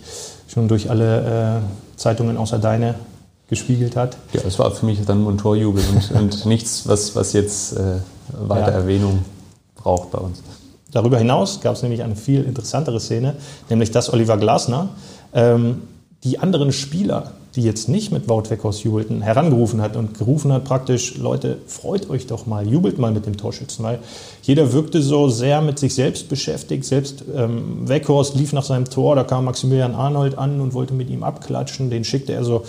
schon 0.48 0.67
durch 0.67 0.89
alle 0.89 1.62
äh, 1.62 1.98
Zeitungen 1.98 2.38
außer 2.38 2.60
deine 2.60 2.96
gespiegelt 3.50 3.96
hat. 3.96 4.17
Ja, 4.34 4.41
das 4.41 4.60
war 4.60 4.72
für 4.72 4.86
mich 4.86 5.03
dann 5.06 5.24
nur 5.24 5.32
ein 5.32 5.38
Torjubel 5.38 5.84
und, 5.94 6.12
und 6.20 6.46
nichts, 6.46 6.88
was, 6.88 7.15
was 7.15 7.34
jetzt 7.34 7.74
äh, 7.74 8.00
weiter 8.39 8.72
ja. 8.72 8.77
Erwähnung 8.77 9.25
braucht 9.75 10.12
bei 10.12 10.20
uns. 10.20 10.44
Darüber 10.91 11.17
hinaus 11.17 11.62
gab 11.62 11.75
es 11.75 11.84
nämlich 11.84 12.03
eine 12.03 12.15
viel 12.15 12.44
interessantere 12.44 13.00
Szene, 13.00 13.36
nämlich 13.70 13.91
dass 13.91 14.12
Oliver 14.12 14.38
Glasner 14.38 14.89
ähm, 15.34 15.84
die 16.24 16.39
anderen 16.39 16.72
Spieler, 16.72 17.32
die 17.56 17.62
jetzt 17.62 17.89
nicht 17.89 18.12
mit 18.12 18.30
Wout 18.30 18.50
Weckhaus 18.50 18.84
jubelten, 18.84 19.22
herangerufen 19.22 19.82
hat 19.82 19.96
und 19.96 20.18
gerufen 20.18 20.51
hat 20.54 20.63
praktisch, 20.63 21.18
Leute, 21.18 21.58
freut 21.66 22.10
euch 22.10 22.27
doch 22.27 22.46
mal, 22.46 22.68
jubelt 22.68 23.00
mal 23.00 23.12
mit 23.12 23.25
dem 23.25 23.38
Torschützen, 23.38 23.84
weil 23.84 24.00
jeder 24.44 24.74
wirkte 24.74 25.01
so 25.01 25.30
sehr 25.30 25.62
mit 25.62 25.80
sich 25.80 25.96
selbst 25.96 26.30
beschäftigt. 26.30 26.86
Selbst 26.86 27.24
ähm, 27.36 27.88
Weghorst 27.88 28.36
lief 28.36 28.54
nach 28.54 28.63
seinem 28.63 28.86
Tor, 28.86 29.16
da 29.16 29.24
kam 29.24 29.46
Maximilian 29.46 29.96
Arnold 29.96 30.38
an 30.38 30.62
und 30.62 30.74
wollte 30.74 30.94
mit 30.94 31.10
ihm 31.10 31.24
abklatschen, 31.24 31.89
den 31.89 32.04
schickte 32.04 32.34
er 32.34 32.44
so 32.44 32.63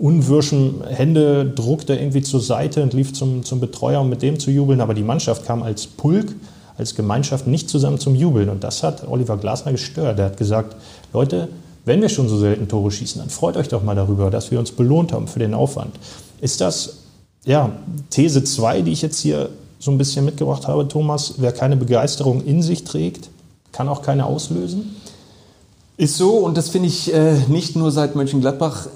unwirschen 0.00 0.82
Hände 0.88 1.44
druckte 1.44 1.94
irgendwie 1.94 2.22
zur 2.22 2.40
Seite 2.40 2.82
und 2.82 2.94
lief 2.94 3.12
zum, 3.12 3.44
zum 3.44 3.60
Betreuer, 3.60 4.00
um 4.00 4.08
mit 4.08 4.22
dem 4.22 4.40
zu 4.40 4.50
jubeln. 4.50 4.80
Aber 4.80 4.94
die 4.94 5.02
Mannschaft 5.02 5.44
kam 5.44 5.62
als 5.62 5.86
Pulk, 5.86 6.32
als 6.78 6.94
Gemeinschaft 6.94 7.46
nicht 7.46 7.68
zusammen 7.68 7.98
zum 7.98 8.14
Jubeln. 8.14 8.48
Und 8.48 8.64
das 8.64 8.82
hat 8.82 9.06
Oliver 9.06 9.36
Glasner 9.36 9.72
gestört. 9.72 10.18
Er 10.18 10.26
hat 10.26 10.38
gesagt, 10.38 10.74
Leute, 11.12 11.48
wenn 11.84 12.00
wir 12.02 12.08
schon 12.08 12.28
so 12.28 12.38
selten 12.38 12.68
Tore 12.68 12.90
schießen, 12.90 13.20
dann 13.20 13.30
freut 13.30 13.56
euch 13.56 13.68
doch 13.68 13.82
mal 13.82 13.94
darüber, 13.94 14.30
dass 14.30 14.50
wir 14.50 14.58
uns 14.58 14.72
belohnt 14.72 15.12
haben 15.12 15.28
für 15.28 15.38
den 15.38 15.54
Aufwand. 15.54 15.94
Ist 16.40 16.60
das, 16.60 16.98
ja, 17.44 17.72
These 18.10 18.44
2, 18.44 18.82
die 18.82 18.92
ich 18.92 19.02
jetzt 19.02 19.20
hier 19.20 19.50
so 19.78 19.90
ein 19.90 19.98
bisschen 19.98 20.24
mitgebracht 20.24 20.68
habe, 20.68 20.86
Thomas, 20.86 21.34
wer 21.38 21.52
keine 21.52 21.76
Begeisterung 21.76 22.44
in 22.44 22.62
sich 22.62 22.84
trägt, 22.84 23.30
kann 23.72 23.88
auch 23.88 24.02
keine 24.02 24.26
auslösen? 24.26 24.96
Ist 25.96 26.16
so 26.16 26.36
und 26.38 26.56
das 26.56 26.68
finde 26.68 26.88
ich 26.88 27.12
äh, 27.12 27.36
nicht 27.48 27.76
nur 27.76 27.90
seit 27.90 28.14
Mönchengladbach 28.14 28.86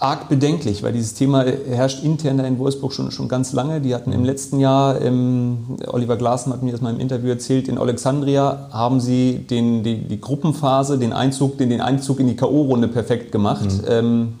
arg 0.00 0.28
bedenklich, 0.28 0.84
weil 0.84 0.92
dieses 0.92 1.14
Thema 1.14 1.44
herrscht 1.44 2.04
intern 2.04 2.38
da 2.38 2.44
in 2.44 2.58
Wolfsburg 2.58 2.92
schon, 2.92 3.10
schon 3.10 3.26
ganz 3.28 3.52
lange. 3.52 3.80
Die 3.80 3.94
hatten 3.94 4.12
im 4.12 4.24
letzten 4.24 4.60
Jahr, 4.60 5.00
ähm, 5.00 5.76
Oliver 5.88 6.16
Glasner 6.16 6.54
hat 6.54 6.62
mir 6.62 6.70
das 6.70 6.80
mal 6.80 6.94
im 6.94 7.00
Interview 7.00 7.30
erzählt, 7.30 7.66
in 7.66 7.78
Alexandria 7.78 8.68
haben 8.70 9.00
sie 9.00 9.38
den, 9.38 9.82
die, 9.82 9.96
die 9.96 10.20
Gruppenphase, 10.20 10.98
den 10.98 11.12
Einzug, 11.12 11.58
den, 11.58 11.70
den 11.70 11.80
Einzug 11.80 12.20
in 12.20 12.28
die 12.28 12.36
K.O.-Runde 12.36 12.86
perfekt 12.86 13.32
gemacht. 13.32 13.66
Mhm. 13.66 13.84
Ähm, 13.88 14.32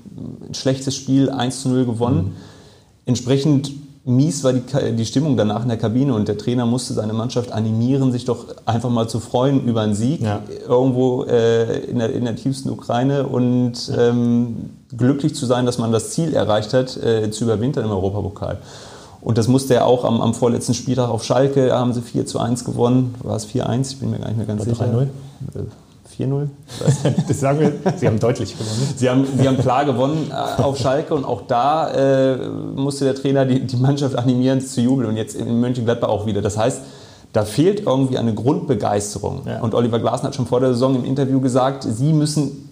schlechtes 0.52 0.94
Spiel, 0.94 1.28
1 1.28 1.62
zu 1.62 1.70
0 1.70 1.86
gewonnen. 1.86 2.18
Mhm. 2.18 2.32
Entsprechend 3.06 3.72
mies 4.04 4.44
war 4.44 4.52
die, 4.52 4.92
die 4.96 5.06
Stimmung 5.06 5.36
danach 5.36 5.62
in 5.62 5.68
der 5.68 5.76
Kabine 5.76 6.14
und 6.14 6.28
der 6.28 6.38
Trainer 6.38 6.66
musste 6.66 6.94
seine 6.94 7.12
Mannschaft 7.12 7.52
animieren, 7.52 8.12
sich 8.12 8.24
doch 8.24 8.46
einfach 8.64 8.90
mal 8.90 9.08
zu 9.08 9.20
freuen 9.20 9.64
über 9.66 9.82
einen 9.82 9.94
Sieg 9.94 10.22
ja. 10.22 10.40
irgendwo 10.66 11.24
äh, 11.24 11.80
in, 11.80 11.98
der, 11.98 12.12
in, 12.12 12.24
der, 12.24 12.36
tiefsten 12.36 12.70
Ukraine 12.70 13.26
und 13.26 13.92
ähm, 13.98 14.70
glücklich 14.96 15.34
zu 15.34 15.46
sein, 15.46 15.66
dass 15.66 15.78
man 15.78 15.92
das 15.92 16.10
Ziel 16.10 16.34
erreicht 16.34 16.72
hat, 16.72 16.96
äh, 16.96 17.30
zu 17.30 17.44
überwintern 17.44 17.84
im 17.84 17.90
Europapokal. 17.90 18.58
Und 19.20 19.36
das 19.36 19.48
musste 19.48 19.74
er 19.74 19.86
auch 19.86 20.04
am, 20.04 20.20
am, 20.20 20.32
vorletzten 20.32 20.74
Spieltag 20.74 21.08
auf 21.08 21.24
Schalke, 21.24 21.68
da 21.68 21.78
haben 21.78 21.92
sie 21.92 22.02
4 22.02 22.24
zu 22.26 22.38
1 22.38 22.64
gewonnen. 22.64 23.14
War 23.22 23.36
es 23.36 23.46
4-1? 23.46 23.90
Ich 23.90 24.00
bin 24.00 24.10
mir 24.10 24.18
gar 24.18 24.28
nicht 24.28 24.36
mehr 24.36 24.46
ganz 24.46 24.62
Oder 24.62 24.70
sicher. 24.70 24.84
3-0? 24.84 25.08
4-0. 26.18 26.48
Das 27.28 27.40
sagen 27.40 27.60
wir, 27.60 27.72
Sie 27.96 28.06
haben 28.06 28.18
deutlich 28.18 28.56
gewonnen. 28.56 28.94
Sie 28.96 29.08
haben, 29.08 29.26
Sie 29.38 29.46
haben 29.46 29.58
klar 29.58 29.84
gewonnen 29.84 30.30
äh, 30.30 30.62
auf 30.62 30.78
Schalke 30.78 31.14
und 31.14 31.24
auch 31.24 31.42
da 31.46 31.90
äh, 31.90 32.48
musste 32.48 33.04
der 33.04 33.14
Trainer 33.14 33.44
die, 33.44 33.60
die 33.60 33.76
Mannschaft 33.76 34.16
animieren 34.16 34.60
zu 34.60 34.80
jubeln 34.80 35.08
und 35.08 35.16
jetzt 35.16 35.36
in 35.36 35.60
Mönchengladbach 35.60 36.08
auch 36.08 36.26
wieder. 36.26 36.42
Das 36.42 36.56
heißt, 36.56 36.80
da 37.32 37.44
fehlt 37.44 37.86
irgendwie 37.86 38.18
eine 38.18 38.34
Grundbegeisterung. 38.34 39.42
Ja. 39.46 39.60
Und 39.60 39.74
Oliver 39.74 39.98
Glasner 39.98 40.28
hat 40.28 40.34
schon 40.34 40.46
vor 40.46 40.60
der 40.60 40.72
Saison 40.72 40.96
im 40.96 41.04
Interview 41.04 41.40
gesagt, 41.40 41.84
Sie 41.84 42.12
müssen 42.12 42.67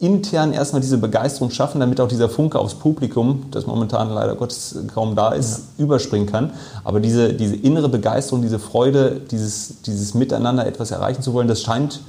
intern 0.00 0.54
erstmal 0.54 0.80
diese 0.80 0.96
Begeisterung 0.96 1.50
schaffen, 1.50 1.78
damit 1.78 2.00
auch 2.00 2.08
dieser 2.08 2.30
Funke 2.30 2.58
aufs 2.58 2.74
Publikum, 2.74 3.44
das 3.50 3.66
momentan 3.66 4.08
leider 4.10 4.34
Gottes 4.34 4.76
kaum 4.92 5.14
da 5.14 5.32
ist, 5.32 5.58
ja. 5.76 5.84
überspringen 5.84 6.26
kann. 6.26 6.52
Aber 6.84 7.00
diese, 7.00 7.34
diese 7.34 7.54
innere 7.54 7.90
Begeisterung, 7.90 8.40
diese 8.40 8.58
Freude, 8.58 9.20
dieses, 9.30 9.82
dieses 9.82 10.14
Miteinander 10.14 10.66
etwas 10.66 10.90
erreichen 10.90 11.22
zu 11.22 11.34
wollen, 11.34 11.48
das 11.48 11.60
scheint 11.60 12.00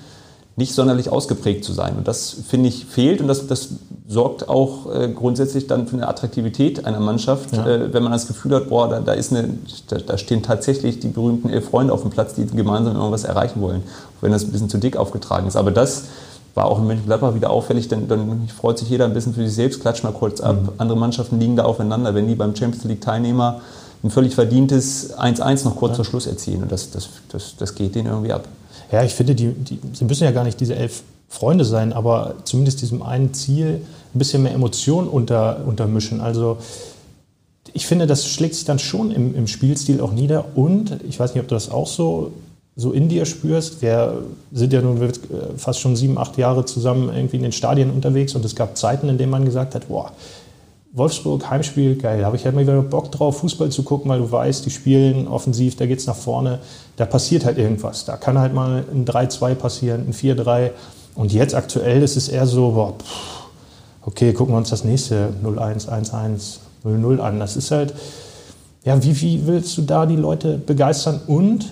nicht 0.55 0.73
sonderlich 0.73 1.09
ausgeprägt 1.09 1.65
zu 1.65 1.73
sein. 1.73 1.97
Und 1.97 2.07
das, 2.07 2.35
finde 2.47 2.69
ich, 2.69 2.85
fehlt 2.85 3.21
und 3.21 3.27
das, 3.27 3.47
das 3.47 3.69
sorgt 4.07 4.47
auch 4.47 4.93
äh, 4.93 5.09
grundsätzlich 5.09 5.67
dann 5.67 5.87
für 5.87 5.95
eine 5.95 6.07
Attraktivität 6.07 6.85
einer 6.85 6.99
Mannschaft, 6.99 7.53
ja. 7.53 7.65
äh, 7.65 7.93
wenn 7.93 8.03
man 8.03 8.11
das 8.11 8.27
Gefühl 8.27 8.55
hat, 8.55 8.69
boah, 8.69 8.89
da, 8.89 8.99
da, 8.99 9.13
ist 9.13 9.31
eine, 9.31 9.49
da, 9.87 9.97
da, 9.97 10.17
stehen 10.17 10.43
tatsächlich 10.43 10.99
die 10.99 11.07
berühmten 11.07 11.49
elf 11.49 11.69
Freunde 11.69 11.93
auf 11.93 12.01
dem 12.01 12.11
Platz, 12.11 12.35
die 12.35 12.45
gemeinsam 12.45 12.95
irgendwas 12.95 13.23
erreichen 13.23 13.61
wollen, 13.61 13.83
wenn 14.19 14.31
das 14.31 14.43
ein 14.43 14.51
bisschen 14.51 14.69
zu 14.69 14.77
dick 14.77 14.97
aufgetragen 14.97 15.47
ist. 15.47 15.55
Aber 15.55 15.71
das 15.71 16.05
war 16.53 16.65
auch 16.65 16.79
in 16.79 16.87
Mönchengladbach 16.87 17.33
wieder 17.33 17.49
auffällig, 17.49 17.87
denn 17.87 18.07
dann 18.07 18.47
freut 18.49 18.77
sich 18.77 18.89
jeder 18.89 19.05
ein 19.05 19.13
bisschen 19.13 19.33
für 19.33 19.45
sich 19.45 19.55
selbst, 19.55 19.81
klatscht 19.81 20.03
mal 20.03 20.11
kurz 20.11 20.41
ab. 20.41 20.61
Mhm. 20.61 20.69
Andere 20.77 20.97
Mannschaften 20.97 21.39
liegen 21.39 21.55
da 21.55 21.63
aufeinander, 21.63 22.13
wenn 22.13 22.27
die 22.27 22.35
beim 22.35 22.55
Champions 22.55 22.83
League 22.85 23.01
Teilnehmer 23.01 23.61
ein 24.03 24.09
völlig 24.09 24.35
verdientes 24.35 25.13
1-1 25.17 25.63
noch 25.63 25.75
kurz 25.75 25.91
ja. 25.91 25.95
vor 25.97 26.05
Schluss 26.05 26.27
erzielen. 26.27 26.63
Und 26.63 26.71
das, 26.71 26.91
das, 26.91 27.09
das, 27.29 27.55
das 27.57 27.75
geht 27.75 27.95
denen 27.95 28.07
irgendwie 28.07 28.33
ab. 28.33 28.47
Ja, 28.91 29.03
ich 29.03 29.13
finde, 29.13 29.35
die, 29.35 29.53
die, 29.53 29.79
sie 29.93 30.05
müssen 30.05 30.23
ja 30.23 30.31
gar 30.31 30.43
nicht 30.43 30.59
diese 30.59 30.75
elf 30.75 31.03
Freunde 31.29 31.63
sein, 31.63 31.93
aber 31.93 32.35
zumindest 32.43 32.81
diesem 32.81 33.01
einen 33.01 33.33
Ziel 33.33 33.81
ein 34.13 34.19
bisschen 34.19 34.43
mehr 34.43 34.53
Emotion 34.53 35.07
unter, 35.07 35.65
untermischen. 35.65 36.19
Also 36.19 36.57
ich 37.73 37.85
finde, 37.85 38.07
das 38.07 38.27
schlägt 38.27 38.55
sich 38.55 38.65
dann 38.65 38.79
schon 38.79 39.11
im, 39.11 39.33
im 39.35 39.47
Spielstil 39.47 40.01
auch 40.01 40.11
nieder. 40.11 40.45
Und 40.55 40.99
ich 41.07 41.19
weiß 41.19 41.33
nicht, 41.33 41.41
ob 41.41 41.47
du 41.47 41.55
das 41.55 41.71
auch 41.71 41.87
so, 41.87 42.33
so 42.75 42.91
in 42.91 43.09
dir 43.09 43.25
spürst. 43.25 43.81
Wir 43.81 44.23
sind 44.51 44.73
ja 44.73 44.81
nun 44.81 44.99
fast 45.57 45.79
schon 45.79 45.95
sieben, 45.95 46.17
acht 46.17 46.37
Jahre 46.37 46.65
zusammen 46.65 47.13
irgendwie 47.13 47.37
in 47.37 47.43
den 47.43 47.51
Stadien 47.51 47.91
unterwegs 47.91 48.35
und 48.35 48.45
es 48.45 48.55
gab 48.55 48.77
Zeiten, 48.77 49.09
in 49.09 49.17
denen 49.17 49.31
man 49.31 49.45
gesagt 49.45 49.75
hat, 49.75 49.87
boah, 49.87 50.11
Wolfsburg, 50.93 51.49
Heimspiel, 51.49 51.95
geil, 51.95 52.25
habe 52.25 52.35
ich 52.35 52.43
halt 52.43 52.53
mal 52.53 52.63
wieder 52.63 52.81
Bock 52.81 53.11
drauf, 53.11 53.37
Fußball 53.37 53.69
zu 53.69 53.83
gucken, 53.83 54.11
weil 54.11 54.19
du 54.19 54.29
weißt, 54.29 54.65
die 54.65 54.69
spielen 54.69 55.27
offensiv, 55.27 55.77
da 55.77 55.85
geht 55.85 55.99
es 55.99 56.07
nach 56.07 56.15
vorne, 56.15 56.59
da 56.97 57.05
passiert 57.05 57.45
halt 57.45 57.57
irgendwas. 57.57 58.03
Da 58.03 58.17
kann 58.17 58.37
halt 58.37 58.53
mal 58.53 58.83
ein 58.91 59.05
3-2 59.05 59.55
passieren, 59.55 60.07
ein 60.07 60.13
4-3. 60.13 60.71
Und 61.15 61.31
jetzt 61.31 61.55
aktuell 61.55 62.03
ist 62.03 62.17
es 62.17 62.27
eher 62.27 62.45
so, 62.45 62.71
boah, 62.71 62.93
pff, 62.97 64.05
okay, 64.05 64.33
gucken 64.33 64.53
wir 64.53 64.57
uns 64.57 64.69
das 64.69 64.83
nächste 64.83 65.29
0-1, 65.43 65.87
1-1, 65.87 66.57
0-0 66.85 67.19
an. 67.19 67.39
Das 67.39 67.55
ist 67.55 67.71
halt, 67.71 67.93
ja, 68.83 69.01
wie, 69.01 69.21
wie 69.21 69.47
willst 69.47 69.77
du 69.77 69.83
da 69.83 70.05
die 70.05 70.17
Leute 70.17 70.57
begeistern 70.57 71.21
und 71.25 71.71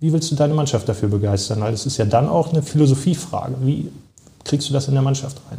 wie 0.00 0.12
willst 0.12 0.30
du 0.30 0.34
deine 0.34 0.54
Mannschaft 0.54 0.88
dafür 0.88 1.08
begeistern? 1.08 1.60
Weil 1.60 1.74
es 1.74 1.86
ist 1.86 1.98
ja 1.98 2.06
dann 2.06 2.28
auch 2.28 2.52
eine 2.52 2.62
Philosophiefrage. 2.62 3.54
Wie 3.60 3.90
kriegst 4.44 4.68
du 4.68 4.72
das 4.72 4.88
in 4.88 4.94
der 4.94 5.02
Mannschaft 5.02 5.40
rein? 5.50 5.58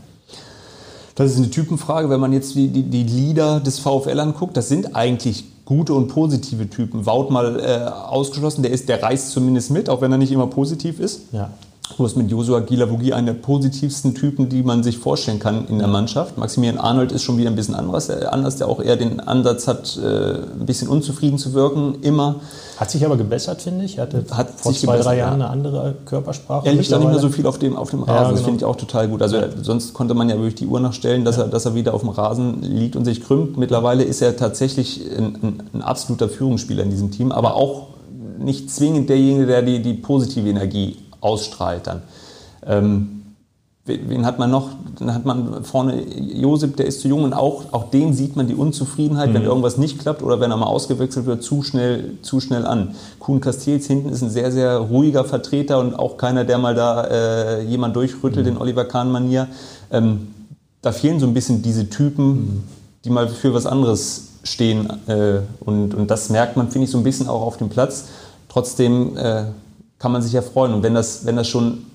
Das 1.15 1.31
ist 1.31 1.37
eine 1.37 1.51
Typenfrage. 1.51 2.09
Wenn 2.09 2.19
man 2.19 2.33
jetzt 2.33 2.55
die, 2.55 2.67
die, 2.67 2.83
die 2.83 3.03
Lieder 3.03 3.59
des 3.59 3.79
VfL 3.79 4.19
anguckt, 4.19 4.57
das 4.57 4.67
sind 4.67 4.95
eigentlich 4.95 5.45
gute 5.65 5.93
und 5.93 6.07
positive 6.07 6.69
Typen. 6.69 7.05
Wout 7.05 7.29
mal 7.29 7.59
äh, 7.59 7.87
ausgeschlossen, 7.87 8.63
der, 8.63 8.71
ist, 8.71 8.89
der 8.89 9.03
reißt 9.03 9.29
zumindest 9.31 9.69
mit, 9.69 9.89
auch 9.89 10.01
wenn 10.01 10.11
er 10.11 10.17
nicht 10.17 10.31
immer 10.31 10.47
positiv 10.47 10.99
ist. 10.99 11.21
Ja. 11.31 11.51
Du 11.97 12.05
hast 12.05 12.15
mit 12.15 12.31
Josua 12.31 12.59
Gilavogi 12.61 13.13
einen 13.13 13.25
der 13.27 13.33
positivsten 13.33 14.15
Typen, 14.15 14.49
die 14.49 14.63
man 14.63 14.81
sich 14.83 14.97
vorstellen 14.97 15.39
kann 15.39 15.67
in 15.67 15.79
der 15.79 15.87
Mannschaft. 15.87 16.37
Maximilian 16.37 16.77
Arnold 16.77 17.11
ist 17.11 17.23
schon 17.23 17.37
wieder 17.37 17.49
ein 17.49 17.55
bisschen 17.55 17.75
anders, 17.75 18.09
äh, 18.09 18.25
anders 18.29 18.55
der 18.57 18.67
auch 18.67 18.81
eher 18.81 18.95
den 18.95 19.19
Ansatz 19.19 19.67
hat, 19.67 19.97
äh, 19.97 20.35
ein 20.59 20.65
bisschen 20.65 20.87
unzufrieden 20.87 21.37
zu 21.37 21.53
wirken, 21.53 21.95
immer. 22.01 22.35
Hat 22.77 22.89
sich 22.89 23.05
aber 23.05 23.17
gebessert, 23.17 23.61
finde 23.61 23.85
ich. 23.85 23.97
Er 23.97 24.03
hatte 24.03 24.23
hat 24.31 24.49
vor 24.55 24.73
zwei, 24.73 24.97
drei 24.97 25.17
Jahren 25.17 25.39
ja. 25.39 25.45
eine 25.45 25.49
andere 25.49 25.95
Körpersprache. 26.05 26.67
Er 26.67 26.73
liegt 26.73 26.91
auch 26.93 26.99
nicht 26.99 27.09
mehr 27.09 27.19
so 27.19 27.29
viel 27.29 27.45
auf 27.45 27.59
dem, 27.59 27.75
auf 27.75 27.91
dem 27.91 28.03
Rasen. 28.03 28.15
Ja, 28.15 28.21
genau. 28.23 28.31
Das 28.31 28.41
finde 28.41 28.57
ich 28.57 28.65
auch 28.65 28.75
total 28.75 29.07
gut. 29.07 29.21
Also 29.21 29.37
sonst 29.61 29.93
konnte 29.93 30.13
man 30.13 30.29
ja 30.29 30.35
wirklich 30.35 30.55
die 30.55 30.67
Uhr 30.67 30.79
nachstellen, 30.79 31.25
dass, 31.25 31.37
ja. 31.37 31.43
er, 31.43 31.49
dass 31.49 31.65
er 31.65 31.75
wieder 31.75 31.93
auf 31.93 32.01
dem 32.01 32.09
Rasen 32.09 32.61
liegt 32.63 32.95
und 32.95 33.05
sich 33.05 33.23
krümmt. 33.23 33.57
Mittlerweile 33.57 34.03
ist 34.03 34.21
er 34.21 34.35
tatsächlich 34.35 35.01
ein, 35.15 35.37
ein, 35.43 35.63
ein 35.73 35.81
absoluter 35.81 36.29
Führungsspieler 36.29 36.83
in 36.83 36.89
diesem 36.89 37.11
Team, 37.11 37.31
aber 37.31 37.55
auch 37.55 37.87
nicht 38.39 38.71
zwingend 38.71 39.09
derjenige, 39.09 39.45
der 39.45 39.61
die, 39.61 39.81
die 39.81 39.93
positive 39.93 40.49
Energie 40.49 40.97
ausstrahlt 41.21 41.87
dann. 41.87 42.01
Ähm, 42.65 43.21
wen 43.85 44.25
hat 44.25 44.37
man 44.37 44.51
noch? 44.51 44.69
Dann 44.99 45.13
hat 45.13 45.25
man 45.25 45.63
vorne 45.63 46.01
Josip, 46.19 46.77
der 46.77 46.85
ist 46.85 47.01
zu 47.01 47.07
jung 47.07 47.23
und 47.23 47.33
auch, 47.33 47.73
auch 47.73 47.89
dem 47.89 48.13
sieht 48.13 48.35
man 48.35 48.47
die 48.47 48.53
Unzufriedenheit, 48.53 49.29
mhm. 49.29 49.33
wenn 49.33 49.43
irgendwas 49.43 49.77
nicht 49.77 49.99
klappt 49.99 50.21
oder 50.21 50.39
wenn 50.39 50.51
er 50.51 50.57
mal 50.57 50.67
ausgewechselt 50.67 51.25
wird, 51.25 51.43
zu 51.43 51.63
schnell, 51.63 52.17
zu 52.21 52.39
schnell 52.39 52.65
an. 52.65 52.95
Kuhn 53.19 53.41
Castells 53.41 53.87
hinten 53.87 54.09
ist 54.09 54.21
ein 54.21 54.29
sehr, 54.29 54.51
sehr 54.51 54.77
ruhiger 54.77 55.25
Vertreter 55.25 55.79
und 55.79 55.95
auch 55.95 56.17
keiner, 56.17 56.43
der 56.43 56.57
mal 56.57 56.75
da 56.75 57.05
äh, 57.05 57.63
jemand 57.63 57.95
durchrüttelt 57.95 58.45
mhm. 58.45 58.53
in 58.53 58.57
Oliver 58.59 58.85
Kahn-Manier. 58.85 59.47
Ähm, 59.91 60.27
da 60.81 60.91
fehlen 60.91 61.19
so 61.19 61.25
ein 61.25 61.33
bisschen 61.33 61.61
diese 61.61 61.89
Typen, 61.89 62.27
mhm. 62.27 62.63
die 63.05 63.09
mal 63.09 63.27
für 63.27 63.53
was 63.53 63.65
anderes 63.65 64.27
stehen 64.43 64.89
äh, 65.07 65.39
und, 65.59 65.93
und 65.93 66.09
das 66.09 66.29
merkt 66.29 66.57
man, 66.57 66.69
finde 66.69 66.85
ich, 66.85 66.91
so 66.91 66.97
ein 66.97 67.03
bisschen 67.03 67.27
auch 67.27 67.41
auf 67.41 67.57
dem 67.57 67.69
Platz. 67.69 68.05
Trotzdem 68.49 69.15
äh, 69.17 69.45
kann 70.01 70.11
man 70.11 70.23
sich 70.23 70.33
ja 70.33 70.41
freuen. 70.41 70.73
Und 70.73 70.81
wenn 70.81 70.95
das, 70.95 71.25
wenn 71.25 71.35
das 71.35 71.47
schon 71.47 71.85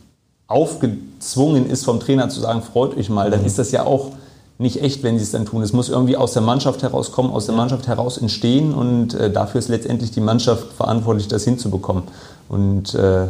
aufgezwungen 0.46 1.68
ist 1.68 1.84
vom 1.84 1.98
Trainer 1.98 2.28
zu 2.28 2.40
sagen, 2.40 2.62
freut 2.62 2.96
euch 2.96 3.10
mal, 3.10 3.30
dann 3.32 3.40
mhm. 3.40 3.46
ist 3.46 3.58
das 3.58 3.72
ja 3.72 3.84
auch 3.84 4.12
nicht 4.58 4.80
echt, 4.80 5.02
wenn 5.02 5.18
sie 5.18 5.24
es 5.24 5.32
dann 5.32 5.44
tun. 5.44 5.60
Es 5.60 5.72
muss 5.72 5.88
irgendwie 5.88 6.16
aus 6.16 6.32
der 6.32 6.42
Mannschaft 6.42 6.84
herauskommen, 6.84 7.32
aus 7.32 7.46
der 7.46 7.56
Mannschaft 7.56 7.88
heraus 7.88 8.16
entstehen 8.16 8.72
und 8.72 9.14
äh, 9.14 9.30
dafür 9.30 9.58
ist 9.58 9.68
letztendlich 9.68 10.12
die 10.12 10.20
Mannschaft 10.20 10.72
verantwortlich, 10.72 11.26
das 11.26 11.42
hinzubekommen. 11.42 12.04
Und 12.48 12.94
äh, 12.94 13.26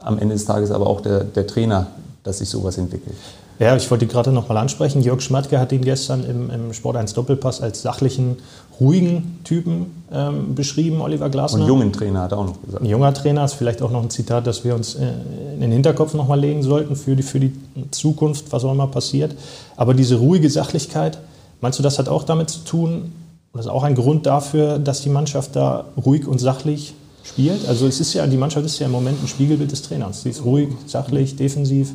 am 0.00 0.18
Ende 0.18 0.34
des 0.34 0.44
Tages 0.44 0.72
aber 0.72 0.88
auch 0.88 1.00
der, 1.00 1.22
der 1.22 1.46
Trainer, 1.46 1.86
dass 2.24 2.38
sich 2.38 2.48
sowas 2.48 2.78
entwickelt. 2.78 3.16
Ja, 3.58 3.74
ich 3.74 3.90
wollte 3.90 4.06
gerade 4.06 4.30
noch 4.30 4.48
mal 4.48 4.56
ansprechen. 4.56 5.02
Jörg 5.02 5.20
Schmatke 5.20 5.58
hat 5.58 5.72
ihn 5.72 5.82
gestern 5.82 6.24
im, 6.24 6.48
im 6.50 6.72
Sport 6.72 6.96
1 6.96 7.14
Doppelpass 7.14 7.60
als 7.60 7.82
sachlichen, 7.82 8.36
ruhigen 8.78 9.40
Typen 9.42 10.04
ähm, 10.12 10.54
beschrieben, 10.54 11.00
Oliver 11.00 11.28
Glasner. 11.28 11.62
Und 11.62 11.66
jungen 11.66 11.92
Trainer 11.92 12.22
hat 12.22 12.32
er 12.32 12.38
auch 12.38 12.46
noch 12.46 12.62
gesagt. 12.62 12.84
Ein 12.84 12.88
junger 12.88 13.12
Trainer 13.12 13.44
ist 13.44 13.54
vielleicht 13.54 13.82
auch 13.82 13.90
noch 13.90 14.02
ein 14.02 14.10
Zitat, 14.10 14.46
das 14.46 14.64
wir 14.64 14.76
uns 14.76 14.94
äh, 14.94 15.08
in 15.54 15.60
den 15.60 15.72
Hinterkopf 15.72 16.14
noch 16.14 16.28
mal 16.28 16.38
legen 16.38 16.62
sollten 16.62 16.94
für 16.94 17.16
die, 17.16 17.24
für 17.24 17.40
die 17.40 17.52
Zukunft, 17.90 18.52
was 18.52 18.64
auch 18.64 18.72
immer 18.72 18.86
passiert. 18.86 19.34
Aber 19.76 19.92
diese 19.92 20.16
ruhige 20.16 20.48
Sachlichkeit, 20.48 21.18
meinst 21.60 21.80
du, 21.80 21.82
das 21.82 21.98
hat 21.98 22.08
auch 22.08 22.22
damit 22.22 22.50
zu 22.50 22.60
tun, 22.60 23.12
das 23.52 23.66
ist 23.66 23.72
auch 23.72 23.82
ein 23.82 23.96
Grund 23.96 24.26
dafür, 24.26 24.78
dass 24.78 25.00
die 25.00 25.08
Mannschaft 25.08 25.56
da 25.56 25.86
ruhig 26.04 26.28
und 26.28 26.38
sachlich 26.38 26.94
spielt? 27.24 27.66
Also 27.66 27.88
es 27.88 27.98
ist 27.98 28.14
ja, 28.14 28.24
die 28.28 28.36
Mannschaft 28.36 28.64
ist 28.64 28.78
ja 28.78 28.86
im 28.86 28.92
Moment 28.92 29.20
ein 29.20 29.26
Spiegelbild 29.26 29.72
des 29.72 29.82
Trainers. 29.82 30.22
Sie 30.22 30.30
ist 30.30 30.44
ruhig, 30.44 30.68
sachlich, 30.86 31.34
defensiv. 31.34 31.92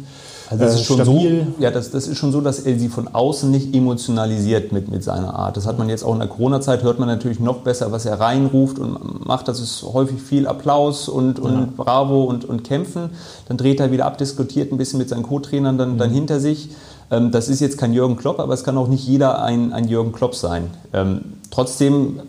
Also 0.50 0.64
das, 0.64 0.76
äh, 0.76 0.80
ist 0.80 0.86
schon 0.86 1.06
so, 1.06 1.22
ja, 1.60 1.72
das, 1.72 1.92
das 1.92 2.08
ist 2.08 2.18
schon 2.18 2.32
so, 2.32 2.42
dass 2.42 2.60
er 2.60 2.78
sie 2.78 2.90
von 2.90 3.08
außen 3.08 3.50
nicht 3.50 3.74
emotionalisiert 3.74 4.72
mit, 4.72 4.90
mit 4.90 5.04
seiner 5.04 5.34
Art. 5.36 5.58
Das 5.58 5.66
hat 5.66 5.78
man 5.78 5.90
jetzt 5.90 6.04
auch 6.04 6.14
in 6.14 6.20
der 6.20 6.28
Corona-Zeit, 6.28 6.84
hört 6.84 7.00
man 7.00 7.08
natürlich 7.08 7.40
noch 7.40 7.60
besser, 7.60 7.92
was 7.92 8.06
er 8.06 8.20
reinruft 8.20 8.80
und 8.80 9.26
macht. 9.26 9.48
Das 9.48 9.60
ist 9.60 9.84
häufig 9.84 10.22
viel 10.22 10.48
Applaus 10.48 11.08
und, 11.10 11.40
und 11.40 11.54
ja. 11.54 11.68
Bravo 11.76 12.24
und, 12.24 12.46
und 12.46 12.64
Kämpfen. 12.64 13.12
Dann 13.48 13.58
dreht 13.58 13.80
er 13.80 13.92
wieder 13.92 14.06
ab, 14.06 14.18
diskutiert 14.18 14.72
ein 14.72 14.78
bisschen 14.78 15.00
mit 15.00 15.10
seinen 15.10 15.24
Co-Trainern 15.24 15.78
dann, 15.78 15.94
mhm. 15.94 15.98
dann 15.98 16.12
hinter 16.12 16.40
sich. 16.40 16.70
Ähm, 17.12 17.32
das 17.32 17.50
ist 17.50 17.60
jetzt 17.60 17.78
kein 17.78 17.94
Jürgen 17.94 18.18
Klopp, 18.18 18.40
aber 18.40 18.54
es 18.54 18.64
kann 18.64 18.78
auch 18.78 18.88
nicht 18.88 19.08
jeder 19.08 19.42
ein, 19.42 19.74
ein 19.74 19.88
Jürgen 19.88 20.12
Klopp 20.12 20.36
sein. 20.36 20.70
Ähm, 20.94 21.22
trotzdem 21.52 22.20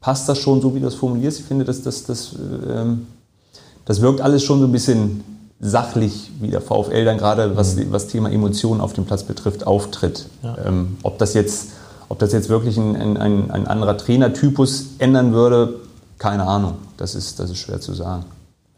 passt 0.00 0.28
das 0.28 0.38
schon 0.38 0.60
so, 0.60 0.74
wie 0.74 0.80
du 0.80 0.86
es 0.86 0.94
formulierst. 0.94 1.40
Ich 1.40 1.44
finde, 1.44 1.64
dass 1.64 1.82
das, 1.82 2.04
das, 2.04 2.34
ähm, 2.68 3.06
das 3.84 4.00
wirkt 4.00 4.20
alles 4.20 4.42
schon 4.42 4.60
so 4.60 4.66
ein 4.66 4.72
bisschen 4.72 5.24
sachlich, 5.60 6.30
wie 6.40 6.48
der 6.48 6.60
VfL 6.60 7.04
dann 7.04 7.18
gerade, 7.18 7.56
was, 7.56 7.76
mhm. 7.76 7.90
was 7.90 8.06
Thema 8.06 8.30
Emotionen 8.30 8.80
auf 8.80 8.92
dem 8.92 9.04
Platz 9.04 9.24
betrifft, 9.24 9.66
auftritt. 9.66 10.26
Ja. 10.42 10.56
Ähm, 10.66 10.98
ob, 11.02 11.18
das 11.18 11.34
jetzt, 11.34 11.70
ob 12.08 12.18
das 12.18 12.32
jetzt 12.32 12.48
wirklich 12.48 12.76
ein, 12.76 13.16
ein, 13.16 13.50
ein 13.50 13.66
anderer 13.66 13.96
Trainertypus 13.96 14.90
ändern 14.98 15.32
würde, 15.32 15.80
keine 16.18 16.44
Ahnung. 16.46 16.74
Das 16.96 17.14
ist, 17.14 17.40
das 17.40 17.50
ist 17.50 17.58
schwer 17.58 17.80
zu 17.80 17.94
sagen. 17.94 18.24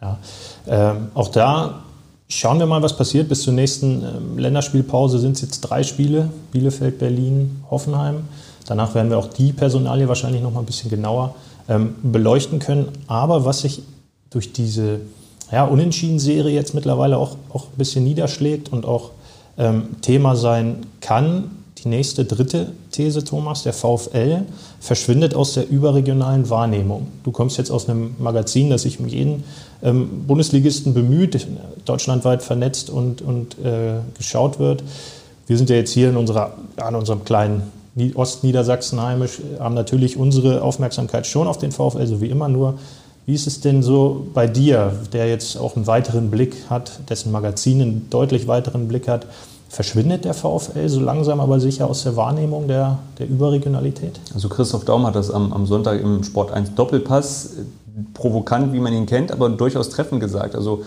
Ja. 0.01 0.19
Ähm, 0.67 1.09
auch 1.15 1.29
da 1.29 1.83
schauen 2.29 2.59
wir 2.59 2.67
mal, 2.67 2.83
was 2.83 2.97
passiert. 2.97 3.29
Bis 3.29 3.43
zur 3.43 3.53
nächsten 3.53 4.03
ähm, 4.03 4.39
Länderspielpause 4.39 5.19
sind 5.19 5.37
es 5.37 5.43
jetzt 5.43 5.61
drei 5.61 5.83
Spiele: 5.83 6.31
Bielefeld, 6.53 6.99
Berlin, 6.99 7.63
Hoffenheim. 7.71 8.25
Danach 8.67 8.95
werden 8.95 9.11
wir 9.11 9.19
auch 9.19 9.29
die 9.29 9.53
Personalie 9.53 10.09
wahrscheinlich 10.09 10.43
noch 10.43 10.53
mal 10.53 10.61
ein 10.61 10.67
bisschen 10.67 10.91
genauer 10.91 11.35
ähm, 11.69 11.97
beleuchten 12.03 12.59
können. 12.59 12.89
Aber 13.07 13.45
was 13.45 13.61
sich 13.61 13.83
durch 14.31 14.53
diese 14.53 15.01
ja, 15.53 15.65
Unentschieden-Serie 15.65 16.55
jetzt 16.55 16.75
mittlerweile 16.75 17.19
auch, 17.19 17.37
auch 17.53 17.65
ein 17.65 17.79
bisschen 17.79 18.05
niederschlägt 18.05 18.73
und 18.73 18.85
auch 18.85 19.11
ähm, 19.59 19.97
Thema 20.01 20.37
sein 20.37 20.87
kann. 21.01 21.51
Die 21.83 21.89
nächste 21.89 22.25
dritte 22.25 22.73
These, 22.91 23.25
Thomas, 23.25 23.63
der 23.63 23.73
VfL 23.73 24.43
verschwindet 24.81 25.35
aus 25.35 25.55
der 25.55 25.69
überregionalen 25.69 26.51
Wahrnehmung. 26.51 27.07
Du 27.25 27.31
kommst 27.31 27.57
jetzt 27.57 27.71
aus 27.71 27.89
einem 27.89 28.15
Magazin, 28.19 28.69
das 28.69 28.83
sich 28.83 29.01
um 29.01 29.09
jeden 29.09 29.45
ähm, 29.83 30.25
Bundesligisten 30.27 30.93
bemüht, 30.93 31.47
deutschlandweit 31.87 32.43
vernetzt 32.43 32.91
und, 32.91 33.23
und 33.23 33.59
äh, 33.65 33.95
geschaut 34.17 34.59
wird. 34.59 34.85
Wir 35.47 35.57
sind 35.57 35.71
ja 35.71 35.77
jetzt 35.77 35.93
hier 35.93 36.11
in, 36.11 36.17
unserer, 36.17 36.53
an 36.77 36.95
unserem 36.95 37.25
kleinen 37.25 37.63
Ostniedersachsen 38.15 39.01
heimisch, 39.01 39.39
haben 39.59 39.75
natürlich 39.75 40.17
unsere 40.17 40.63
Aufmerksamkeit 40.63 41.27
schon 41.27 41.47
auf 41.49 41.59
den 41.59 41.73
VfL, 41.73 42.07
so 42.07 42.21
wie 42.21 42.29
immer, 42.29 42.49
nur 42.49 42.79
wie 43.27 43.35
ist 43.35 43.47
es 43.47 43.61
denn 43.61 43.83
so 43.83 44.27
bei 44.35 44.47
dir, 44.47 44.93
der 45.13 45.29
jetzt 45.29 45.57
auch 45.57 45.77
einen 45.77 45.87
weiteren 45.87 46.31
Blick 46.31 46.57
hat, 46.69 47.01
dessen 47.09 47.31
Magazin 47.31 47.81
einen 47.81 48.11
deutlich 48.11 48.49
weiteren 48.49 48.89
Blick 48.89 49.09
hat? 49.09 49.27
Verschwindet 49.69 50.25
der 50.25 50.35
VfL 50.35 50.89
so 50.89 51.01
langsam 51.01 51.39
aber 51.39 51.61
sicher 51.61 51.89
aus 51.89 52.03
der 52.03 52.17
Wahrnehmung 52.17 52.67
der, 52.67 52.99
der 53.19 53.29
Überregionalität? 53.29 54.19
Also 54.35 54.49
Christoph 54.49 54.85
Daum 54.85 55.07
hat 55.07 55.15
das 55.15 55.31
am, 55.31 55.53
am 55.53 55.67
Sonntag 55.67 56.01
im 56.01 56.25
Sport 56.25 56.51
1 56.51 56.75
Doppelpass 56.75 57.51
provokant, 58.15 58.73
wie 58.73 58.81
man 58.81 58.93
ihn 58.93 59.07
kennt, 59.07 59.31
aber 59.31 59.49
durchaus 59.49 59.91
treffend 59.91 60.21
gesagt. 60.21 60.57
Also 60.57 60.83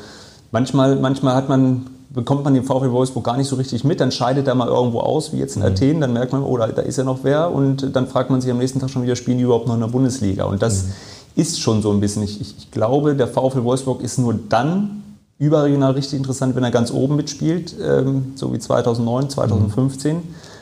manchmal, 0.51 0.97
manchmal 0.97 1.35
hat 1.35 1.47
man 1.47 1.87
bekommt 2.09 2.43
man 2.43 2.53
den 2.53 2.63
VfL 2.63 2.91
Wolfsburg 2.91 3.23
gar 3.23 3.37
nicht 3.37 3.47
so 3.47 3.55
richtig 3.55 3.83
mit, 3.83 3.99
dann 3.99 4.11
scheidet 4.11 4.47
er 4.47 4.53
mal 4.53 4.67
irgendwo 4.67 4.99
aus, 4.99 5.33
wie 5.33 5.37
jetzt 5.37 5.55
in 5.55 5.63
mhm. 5.63 5.69
Athen, 5.69 6.01
dann 6.01 6.13
merkt 6.13 6.31
man, 6.31 6.43
oh, 6.43 6.57
da, 6.57 6.67
da, 6.67 6.83
ist 6.83 6.97
ja 6.97 7.03
noch 7.03 7.19
wer 7.23 7.51
und 7.51 7.95
dann 7.95 8.05
fragt 8.05 8.29
man 8.29 8.39
sich 8.39 8.51
am 8.51 8.59
nächsten 8.59 8.79
Tag 8.79 8.91
schon 8.91 9.01
wieder, 9.01 9.15
spielen 9.15 9.39
die 9.39 9.45
überhaupt 9.45 9.67
noch 9.67 9.73
in 9.73 9.79
der 9.79 9.87
Bundesliga? 9.87 10.43
Und 10.43 10.61
das 10.61 10.83
mhm 10.83 10.91
ist 11.35 11.59
schon 11.59 11.81
so 11.81 11.91
ein 11.91 11.99
bisschen. 11.99 12.23
Ich, 12.23 12.39
ich, 12.39 12.55
ich 12.57 12.71
glaube, 12.71 13.15
der 13.15 13.27
VfL 13.27 13.63
Wolfsburg 13.63 14.01
ist 14.01 14.17
nur 14.19 14.33
dann 14.49 15.03
überregional 15.39 15.93
richtig 15.93 16.17
interessant, 16.17 16.55
wenn 16.55 16.63
er 16.63 16.71
ganz 16.71 16.91
oben 16.91 17.15
mitspielt, 17.15 17.75
ähm, 17.81 18.33
so 18.35 18.53
wie 18.53 18.59
2009, 18.59 19.29
2015. 19.29 20.15
Mhm. 20.15 20.21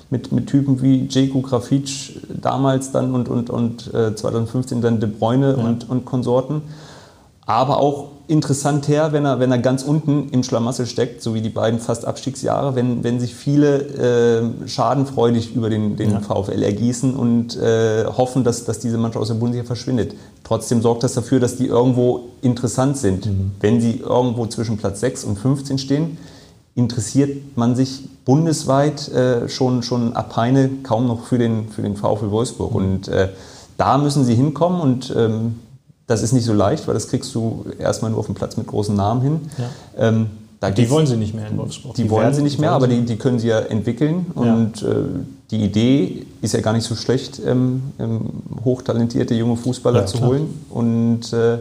mit, 0.09 0.31
mit 0.31 0.47
Typen 0.47 0.81
wie 0.81 1.07
Jeko 1.09 1.41
Grafic 1.41 2.21
damals 2.29 2.91
dann 2.91 3.13
und, 3.13 3.29
und, 3.29 3.49
und 3.49 3.93
äh, 3.93 4.15
2015 4.15 4.81
dann 4.81 4.99
De 4.99 5.09
Bruyne 5.09 5.55
ja. 5.57 5.63
und, 5.63 5.89
und 5.89 6.05
Konsorten. 6.05 6.61
Aber 7.45 7.77
auch 7.77 8.09
interessant 8.27 8.87
her, 8.87 9.11
wenn 9.11 9.25
er, 9.25 9.39
wenn 9.39 9.51
er 9.51 9.57
ganz 9.57 9.83
unten 9.83 10.29
im 10.29 10.43
Schlamassel 10.43 10.85
steckt, 10.85 11.21
so 11.21 11.33
wie 11.33 11.41
die 11.41 11.49
beiden 11.49 11.79
fast 11.79 12.05
Abstiegsjahre, 12.05 12.75
wenn, 12.75 13.03
wenn 13.03 13.19
sich 13.19 13.35
viele 13.35 14.53
äh, 14.63 14.67
schadenfreudig 14.67 15.53
über 15.53 15.69
den, 15.69 15.97
den 15.97 16.11
ja. 16.11 16.21
VfL 16.21 16.63
ergießen 16.63 17.13
und 17.13 17.57
äh, 17.57 18.05
hoffen, 18.05 18.45
dass, 18.45 18.63
dass 18.63 18.79
diese 18.79 18.97
Mannschaft 18.97 19.21
aus 19.21 19.27
der 19.27 19.35
Bundesliga 19.35 19.67
verschwindet. 19.67 20.15
Trotzdem 20.45 20.81
sorgt 20.81 21.03
das 21.03 21.13
dafür, 21.13 21.41
dass 21.41 21.57
die 21.57 21.67
irgendwo 21.67 22.29
interessant 22.41 22.97
sind. 22.97 23.25
Mhm. 23.25 23.51
Wenn 23.59 23.81
sie 23.81 23.97
irgendwo 23.97 24.45
zwischen 24.45 24.77
Platz 24.77 25.01
6 25.01 25.25
und 25.25 25.37
15 25.37 25.77
stehen, 25.77 26.17
interessiert 26.73 27.57
man 27.57 27.75
sich 27.75 28.07
bundesweit 28.23 29.09
äh, 29.09 29.49
schon, 29.49 29.83
schon 29.83 30.13
ab 30.15 30.37
Heine 30.37 30.69
kaum 30.83 31.05
noch 31.07 31.25
für 31.25 31.37
den, 31.37 31.67
für 31.67 31.81
den 31.81 31.97
VfL 31.97 32.31
Wolfsburg. 32.31 32.71
Mhm. 32.71 32.77
Und 32.77 33.07
äh, 33.09 33.29
da 33.77 33.97
müssen 33.97 34.23
sie 34.23 34.35
hinkommen 34.35 34.79
und 34.79 35.13
ähm, 35.17 35.55
das 36.11 36.21
ist 36.21 36.33
nicht 36.33 36.45
so 36.45 36.53
leicht, 36.53 36.87
weil 36.87 36.93
das 36.93 37.07
kriegst 37.07 37.33
du 37.33 37.65
erstmal 37.79 38.11
nur 38.11 38.19
auf 38.19 38.25
dem 38.25 38.35
Platz 38.35 38.57
mit 38.57 38.67
großen 38.67 38.95
Namen 38.95 39.21
hin. 39.21 39.39
Ja. 39.57 40.09
Ähm, 40.09 40.27
die 40.77 40.89
wollen 40.91 41.07
sie 41.07 41.17
nicht 41.17 41.33
mehr 41.33 41.47
in 41.47 41.57
Wolfsburg. 41.57 41.95
Die, 41.95 42.03
die 42.03 42.09
wollen 42.09 42.33
sie 42.35 42.43
nicht 42.43 42.59
mehr, 42.59 42.71
aber 42.71 42.87
die, 42.87 43.01
die, 43.01 43.15
können 43.15 43.39
sie 43.39 43.47
ja 43.47 43.59
entwickeln. 43.59 44.27
Und 44.35 44.81
ja. 44.81 44.89
äh, 44.89 44.93
die 45.49 45.63
Idee 45.63 46.27
ist 46.41 46.53
ja 46.53 46.61
gar 46.61 46.73
nicht 46.73 46.83
so 46.83 46.95
schlecht, 46.95 47.41
ähm, 47.43 47.81
ähm, 47.97 48.29
hochtalentierte 48.63 49.33
junge 49.33 49.57
Fußballer 49.57 50.01
ja, 50.01 50.05
zu 50.05 50.17
klar. 50.17 50.29
holen. 50.29 50.63
Und 50.69 51.33
äh, 51.33 51.57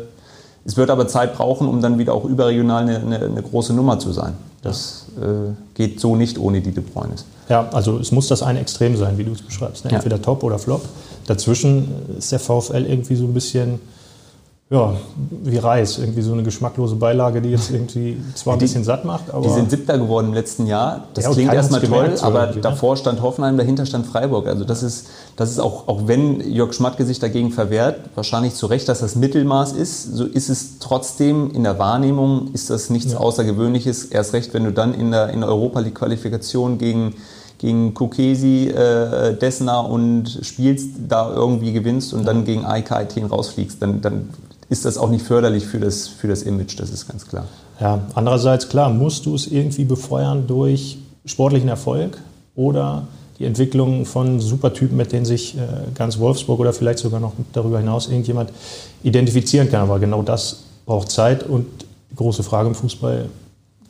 es 0.67 0.77
wird 0.77 0.91
aber 0.91 1.09
Zeit 1.09 1.35
brauchen, 1.35 1.67
um 1.67 1.81
dann 1.81 1.99
wieder 1.99 2.13
auch 2.13 2.27
überregional 2.27 2.83
eine, 2.83 2.99
eine, 2.99 3.19
eine 3.21 3.43
große 3.43 3.73
Nummer 3.73 3.99
zu 3.99 4.13
sein. 4.13 4.35
Das 4.63 5.07
äh, 5.19 5.53
geht 5.73 5.99
so 5.99 6.17
nicht 6.17 6.39
ohne 6.39 6.61
die 6.61 6.73
De 6.73 6.83
Bruyne. 6.83 7.15
Ja, 7.49 7.71
also 7.73 7.99
es 7.99 8.13
muss 8.13 8.29
das 8.29 8.43
eine 8.43 8.61
Extrem 8.61 8.97
sein, 8.99 9.17
wie 9.17 9.25
du 9.25 9.33
es 9.33 9.41
beschreibst. 9.41 9.87
Ne? 9.87 9.93
Entweder 9.93 10.21
Top 10.21 10.43
oder 10.43 10.59
Flop. 10.59 10.83
Dazwischen 11.27 11.89
ist 12.19 12.33
der 12.33 12.39
VfL 12.39 12.85
irgendwie 12.87 13.17
so 13.17 13.25
ein 13.25 13.33
bisschen 13.33 13.81
ja, 14.73 14.95
wie 15.43 15.59
Reis, 15.59 15.99
irgendwie 15.99 16.23
so 16.23 16.33
eine 16.33 16.45
geschmacklose 16.45 16.95
Beilage, 16.95 17.43
die 17.43 17.51
jetzt 17.51 17.73
irgendwie 17.73 18.23
zwar 18.37 18.53
ein 18.53 18.61
die, 18.61 18.67
bisschen 18.67 18.85
satt 18.85 19.05
macht, 19.05 19.35
aber. 19.35 19.43
Die 19.43 19.53
sind 19.53 19.69
Siebter 19.69 19.99
geworden 19.99 20.29
im 20.29 20.35
letzten 20.35 20.69
Jahr. 20.69 21.09
Das 21.15 21.25
ja, 21.25 21.33
klingt 21.33 21.53
erstmal 21.53 21.81
toll, 21.81 22.15
aber 22.21 22.47
ne? 22.47 22.61
davor 22.61 22.97
stand 22.97 23.21
Hoffenheim, 23.21 23.57
dahinter 23.57 23.85
stand 23.85 24.07
Freiburg. 24.07 24.47
Also 24.47 24.63
das 24.63 24.85
ist, 24.85 25.09
das 25.35 25.51
ist 25.51 25.59
auch, 25.59 25.89
auch 25.89 26.07
wenn 26.07 26.41
Jörg 26.53 26.73
Schmatke 26.73 27.05
sich 27.05 27.19
dagegen 27.19 27.51
verwehrt, 27.51 28.11
wahrscheinlich 28.15 28.55
zu 28.55 28.67
Recht, 28.67 28.89
dass 28.89 29.01
das 29.01 29.17
Mittelmaß 29.17 29.73
ist, 29.73 30.15
so 30.15 30.25
ist 30.25 30.49
es 30.49 30.79
trotzdem 30.79 31.51
in 31.51 31.65
der 31.65 31.81
Wahrnehmung, 31.81 32.53
ist 32.53 32.71
das 32.71 32.91
nichts 32.91 33.15
ja. 33.15 33.19
Außergewöhnliches. 33.19 34.05
Erst 34.05 34.35
recht, 34.35 34.55
wenn 34.55 34.63
du 34.63 34.73
dann 34.73 34.95
in 34.95 35.11
der, 35.11 35.31
in 35.31 35.41
der 35.41 35.49
Europa 35.49 35.81
League 35.81 35.97
Qualifikation 35.97 36.79
gegen 36.79 37.15
gegen 37.59 37.93
Kukesi, 37.93 38.69
äh, 38.69 39.35
Dessner 39.35 39.87
und 39.87 40.39
spielst, 40.41 40.93
da 41.09 41.31
irgendwie 41.31 41.75
gewinnst 41.75 42.15
und 42.15 42.25
dann 42.25 42.47
gegen 42.47 42.65
AIK 42.65 42.93
Athen 42.93 43.27
rausfliegst, 43.27 43.83
dann, 43.83 44.01
dann 44.01 44.31
ist 44.71 44.85
das 44.85 44.97
auch 44.97 45.11
nicht 45.11 45.27
förderlich 45.27 45.67
für 45.67 45.81
das, 45.81 46.09
für 46.09 46.29
das 46.29 46.43
Image, 46.43 46.79
das 46.79 46.91
ist 46.91 47.09
ganz 47.09 47.27
klar. 47.27 47.47
Ja, 47.81 48.01
andererseits, 48.15 48.69
klar, 48.69 48.89
musst 48.89 49.27
du 49.27 49.35
es 49.35 49.47
irgendwie 49.47 49.85
befeuern 49.85 50.47
durch 50.47 50.99
sportlichen 51.25 51.69
Erfolg 51.69 52.17
oder 52.55 53.09
die 53.39 53.47
Entwicklung 53.47 54.07
von 54.07 54.39
Supertypen, 54.39 54.97
mit 54.97 55.13
denen 55.13 55.25
sich 55.25 55.57
äh, 55.57 55.61
ganz 55.95 56.19
Wolfsburg 56.19 56.61
oder 56.61 56.73
vielleicht 56.73 57.01
sogar 57.01 57.21
noch 57.21 57.33
darüber 57.53 57.79
hinaus 57.79 58.07
irgendjemand 58.07 58.53
identifizieren 59.03 59.71
kann. 59.71 59.81
Aber 59.81 59.99
genau 59.99 60.23
das 60.23 60.65
braucht 60.87 61.11
Zeit 61.11 61.43
und 61.43 61.67
große 62.15 62.43
Frage 62.43 62.69
im 62.69 62.75
Fußball, 62.75 63.27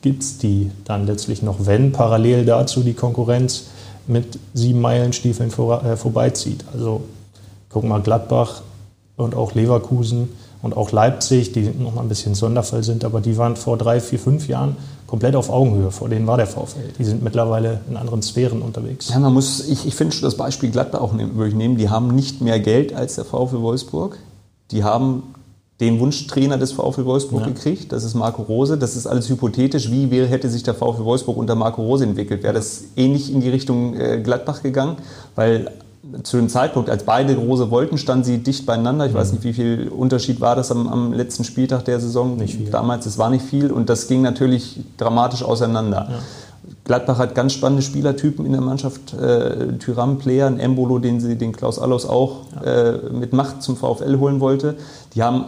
gibt 0.01 0.23
es 0.23 0.39
die 0.39 0.71
dann 0.85 1.05
letztlich 1.05 1.43
noch, 1.43 1.65
wenn 1.65 1.91
parallel 1.91 2.45
dazu 2.45 2.81
die 2.81 2.93
Konkurrenz 2.93 3.65
mit 4.07 4.39
sieben 4.53 4.81
Meilenstiefeln 4.81 5.51
vor, 5.51 5.83
äh, 5.83 5.95
vorbeizieht? 5.95 6.65
Also 6.73 7.03
guck 7.69 7.83
mal, 7.83 8.01
Gladbach 8.01 8.61
und 9.15 9.35
auch 9.35 9.53
Leverkusen 9.53 10.29
und 10.61 10.77
auch 10.77 10.91
Leipzig, 10.91 11.53
die 11.53 11.61
noch 11.61 11.95
mal 11.95 12.01
ein 12.01 12.09
bisschen 12.09 12.35
Sonderfall 12.35 12.83
sind, 12.83 13.03
aber 13.03 13.21
die 13.21 13.37
waren 13.37 13.55
vor 13.55 13.77
drei, 13.77 13.99
vier, 13.99 14.19
fünf 14.19 14.47
Jahren 14.47 14.75
komplett 15.07 15.35
auf 15.35 15.49
Augenhöhe. 15.49 15.91
Vor 15.91 16.07
denen 16.07 16.25
war 16.27 16.37
der 16.37 16.47
VfL. 16.47 16.93
Die 16.97 17.03
sind 17.03 17.23
mittlerweile 17.23 17.81
in 17.89 17.97
anderen 17.97 18.21
Sphären 18.21 18.61
unterwegs. 18.61 19.09
Ja, 19.09 19.19
man 19.19 19.33
muss, 19.33 19.67
ich, 19.67 19.85
ich 19.85 19.95
finde 19.95 20.15
schon 20.15 20.23
das 20.23 20.37
Beispiel 20.37 20.71
Gladbach 20.71 21.01
auch 21.01 21.13
nehmen, 21.13 21.35
würde 21.35 21.49
ich 21.49 21.55
nehmen. 21.55 21.77
Die 21.77 21.89
haben 21.89 22.15
nicht 22.15 22.41
mehr 22.41 22.59
Geld 22.59 22.93
als 22.93 23.15
der 23.15 23.25
VfL 23.25 23.61
Wolfsburg. 23.61 24.17
Die 24.71 24.83
haben 24.83 25.23
den 25.81 25.99
Wunschtrainer 25.99 26.59
des 26.59 26.73
VfL 26.73 27.05
Wolfsburg 27.05 27.41
ja. 27.41 27.47
gekriegt. 27.47 27.91
Das 27.91 28.03
ist 28.03 28.13
Marco 28.13 28.43
Rose. 28.43 28.77
Das 28.77 28.95
ist 28.95 29.07
alles 29.07 29.27
hypothetisch. 29.29 29.89
Wie 29.89 30.11
wäre, 30.11 30.27
hätte 30.27 30.47
sich 30.47 30.61
der 30.61 30.75
VfL 30.75 31.03
Wolfsburg 31.03 31.37
unter 31.37 31.55
Marco 31.55 31.81
Rose 31.81 32.03
entwickelt? 32.03 32.43
Wäre 32.43 32.53
das 32.53 32.83
ähnlich 32.95 33.33
in 33.33 33.41
die 33.41 33.49
Richtung 33.49 33.95
äh, 33.99 34.21
Gladbach 34.21 34.61
gegangen? 34.61 34.97
Weil 35.35 35.71
zu 36.23 36.37
dem 36.37 36.49
Zeitpunkt, 36.49 36.89
als 36.89 37.03
beide 37.03 37.35
große 37.35 37.69
wollten, 37.69 37.97
standen 37.97 38.23
sie 38.23 38.39
dicht 38.39 38.65
beieinander. 38.65 39.05
Ich 39.05 39.13
mhm. 39.13 39.17
weiß 39.17 39.33
nicht, 39.33 39.43
wie 39.43 39.53
viel 39.53 39.87
Unterschied 39.89 40.41
war 40.41 40.55
das 40.55 40.71
am, 40.71 40.87
am, 40.87 41.13
letzten 41.13 41.43
Spieltag 41.43 41.85
der 41.85 41.99
Saison. 41.99 42.37
Nicht 42.37 42.55
viel. 42.55 42.69
Damals, 42.69 43.05
es 43.05 43.17
war 43.17 43.29
nicht 43.29 43.45
viel 43.45 43.71
und 43.71 43.89
das 43.89 44.07
ging 44.07 44.21
natürlich 44.21 44.79
dramatisch 44.97 45.43
auseinander. 45.43 46.07
Ja. 46.09 46.19
Gladbach 46.85 47.19
hat 47.19 47.35
ganz 47.35 47.53
spannende 47.53 47.83
Spielertypen 47.83 48.45
in 48.45 48.51
der 48.51 48.61
Mannschaft. 48.61 49.13
Äh, 49.13 49.77
Tyram, 49.77 50.17
Player, 50.17 50.47
ein 50.47 50.59
Embolo, 50.59 50.99
den 50.99 51.19
sie 51.19 51.37
den 51.37 51.51
Klaus 51.51 51.77
Allos 51.77 52.05
auch 52.05 52.41
ja. 52.55 52.89
äh, 52.89 53.09
mit 53.11 53.33
Macht 53.33 53.61
zum 53.61 53.77
VfL 53.77 54.17
holen 54.17 54.39
wollte. 54.39 54.75
Die 55.13 55.21
haben 55.21 55.45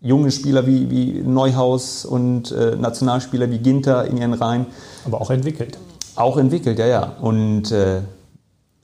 junge 0.00 0.30
Spieler 0.30 0.66
wie, 0.66 0.90
wie 0.90 1.22
Neuhaus 1.22 2.04
und 2.04 2.52
äh, 2.52 2.76
Nationalspieler 2.76 3.50
wie 3.50 3.58
Ginter 3.58 4.04
in 4.04 4.18
ihren 4.18 4.34
Reihen. 4.34 4.66
Aber 5.04 5.20
auch 5.20 5.30
entwickelt. 5.30 5.78
Auch 6.14 6.36
entwickelt, 6.36 6.78
ja, 6.78 6.86
ja. 6.86 7.12
Und 7.20 7.72
äh, 7.72 8.02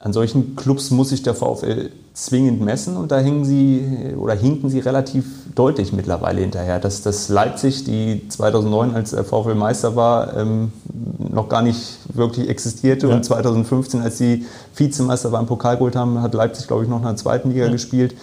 an 0.03 0.15
solchen 0.15 0.57
Clubs 0.57 0.91
muss 0.91 1.11
sich 1.11 1.23
der 1.23 1.35
VfL 1.35 1.91
zwingend 2.15 2.63
messen 2.63 2.97
und 2.97 3.13
da 3.13 3.19
hängen 3.19 3.45
sie 3.45 4.15
oder 4.17 4.35
hinken 4.35 4.71
sie 4.71 4.81
relativ 4.81 5.27
deutlich 5.55 5.93
mittlerweile 5.93 6.41
hinterher. 6.41 6.79
Dass, 6.79 7.03
dass 7.03 7.29
Leipzig, 7.29 7.85
die 7.85 8.27
2009, 8.29 8.95
als 8.95 9.11
der 9.11 9.25
VfL 9.25 9.55
Meister 9.55 9.97
war, 9.97 10.37
ähm, 10.37 10.73
noch 11.19 11.51
gar 11.51 11.61
nicht 11.61 11.99
wirklich 12.15 12.49
existierte 12.49 13.09
ja. 13.09 13.15
und 13.15 13.25
2015, 13.25 14.01
als 14.01 14.17
sie 14.17 14.47
Vizemeister 14.75 15.29
beim 15.29 15.47
Pokal 15.47 15.77
geholt 15.77 15.97
haben, 15.97 16.23
hat 16.23 16.33
Leipzig, 16.33 16.67
glaube 16.67 16.85
ich, 16.85 16.89
noch 16.89 16.99
in 16.99 17.05
der 17.05 17.17
zweiten 17.17 17.51
Liga 17.51 17.67
ja. 17.67 17.71
gespielt. 17.71 18.15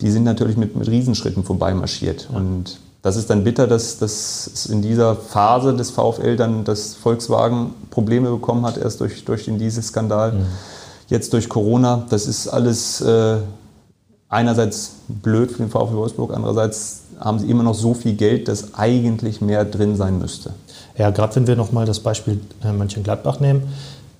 Die 0.00 0.12
sind 0.12 0.22
natürlich 0.22 0.56
mit, 0.56 0.76
mit 0.76 0.88
Riesenschritten 0.88 1.42
vorbeimarschiert. 1.42 2.28
Ja. 2.30 2.38
Und 2.38 2.78
das 3.02 3.16
ist 3.16 3.28
dann 3.28 3.42
bitter, 3.42 3.66
dass, 3.66 3.98
dass 3.98 4.66
in 4.66 4.82
dieser 4.82 5.16
Phase 5.16 5.74
des 5.74 5.90
VfL 5.90 6.36
dann 6.36 6.64
das 6.64 6.94
Volkswagen 6.94 7.74
Probleme 7.90 8.30
bekommen 8.30 8.64
hat, 8.64 8.78
erst 8.78 9.00
durch, 9.00 9.24
durch 9.24 9.44
den 9.46 9.58
Dieselskandal. 9.58 10.32
Mhm 10.32 10.46
jetzt 11.08 11.32
durch 11.32 11.48
Corona. 11.48 12.06
Das 12.10 12.26
ist 12.26 12.48
alles 12.48 13.00
äh, 13.00 13.36
einerseits 14.28 14.96
blöd 15.08 15.52
für 15.52 15.58
den 15.58 15.70
VfL 15.70 15.94
Wolfsburg, 15.94 16.34
andererseits 16.34 17.02
haben 17.20 17.38
sie 17.38 17.48
immer 17.48 17.62
noch 17.62 17.74
so 17.74 17.94
viel 17.94 18.14
Geld, 18.14 18.48
dass 18.48 18.74
eigentlich 18.74 19.40
mehr 19.40 19.64
drin 19.64 19.96
sein 19.96 20.18
müsste. 20.18 20.50
Ja, 20.98 21.10
gerade 21.10 21.36
wenn 21.36 21.46
wir 21.46 21.56
nochmal 21.56 21.86
das 21.86 22.00
Beispiel 22.00 22.40
äh, 22.62 22.72
Mönchengladbach 22.72 23.40
nehmen, 23.40 23.62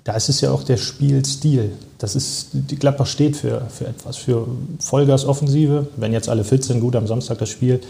da 0.04 0.12
ist 0.12 0.28
es 0.28 0.40
ja 0.40 0.50
auch 0.50 0.62
der 0.62 0.76
Spielstil. 0.76 1.72
Das 1.98 2.14
ist, 2.14 2.50
die 2.52 2.76
Gladbach 2.76 3.06
steht 3.06 3.36
für, 3.36 3.62
für 3.70 3.86
etwas, 3.86 4.16
für 4.16 4.46
Vollgas-Offensive. 4.78 5.86
Wenn 5.96 6.12
jetzt 6.12 6.28
alle 6.28 6.44
fit 6.44 6.62
sind, 6.62 6.80
gut, 6.80 6.94
am 6.94 7.06
Samstag 7.06 7.38
das 7.38 7.48
Spiel 7.48 7.80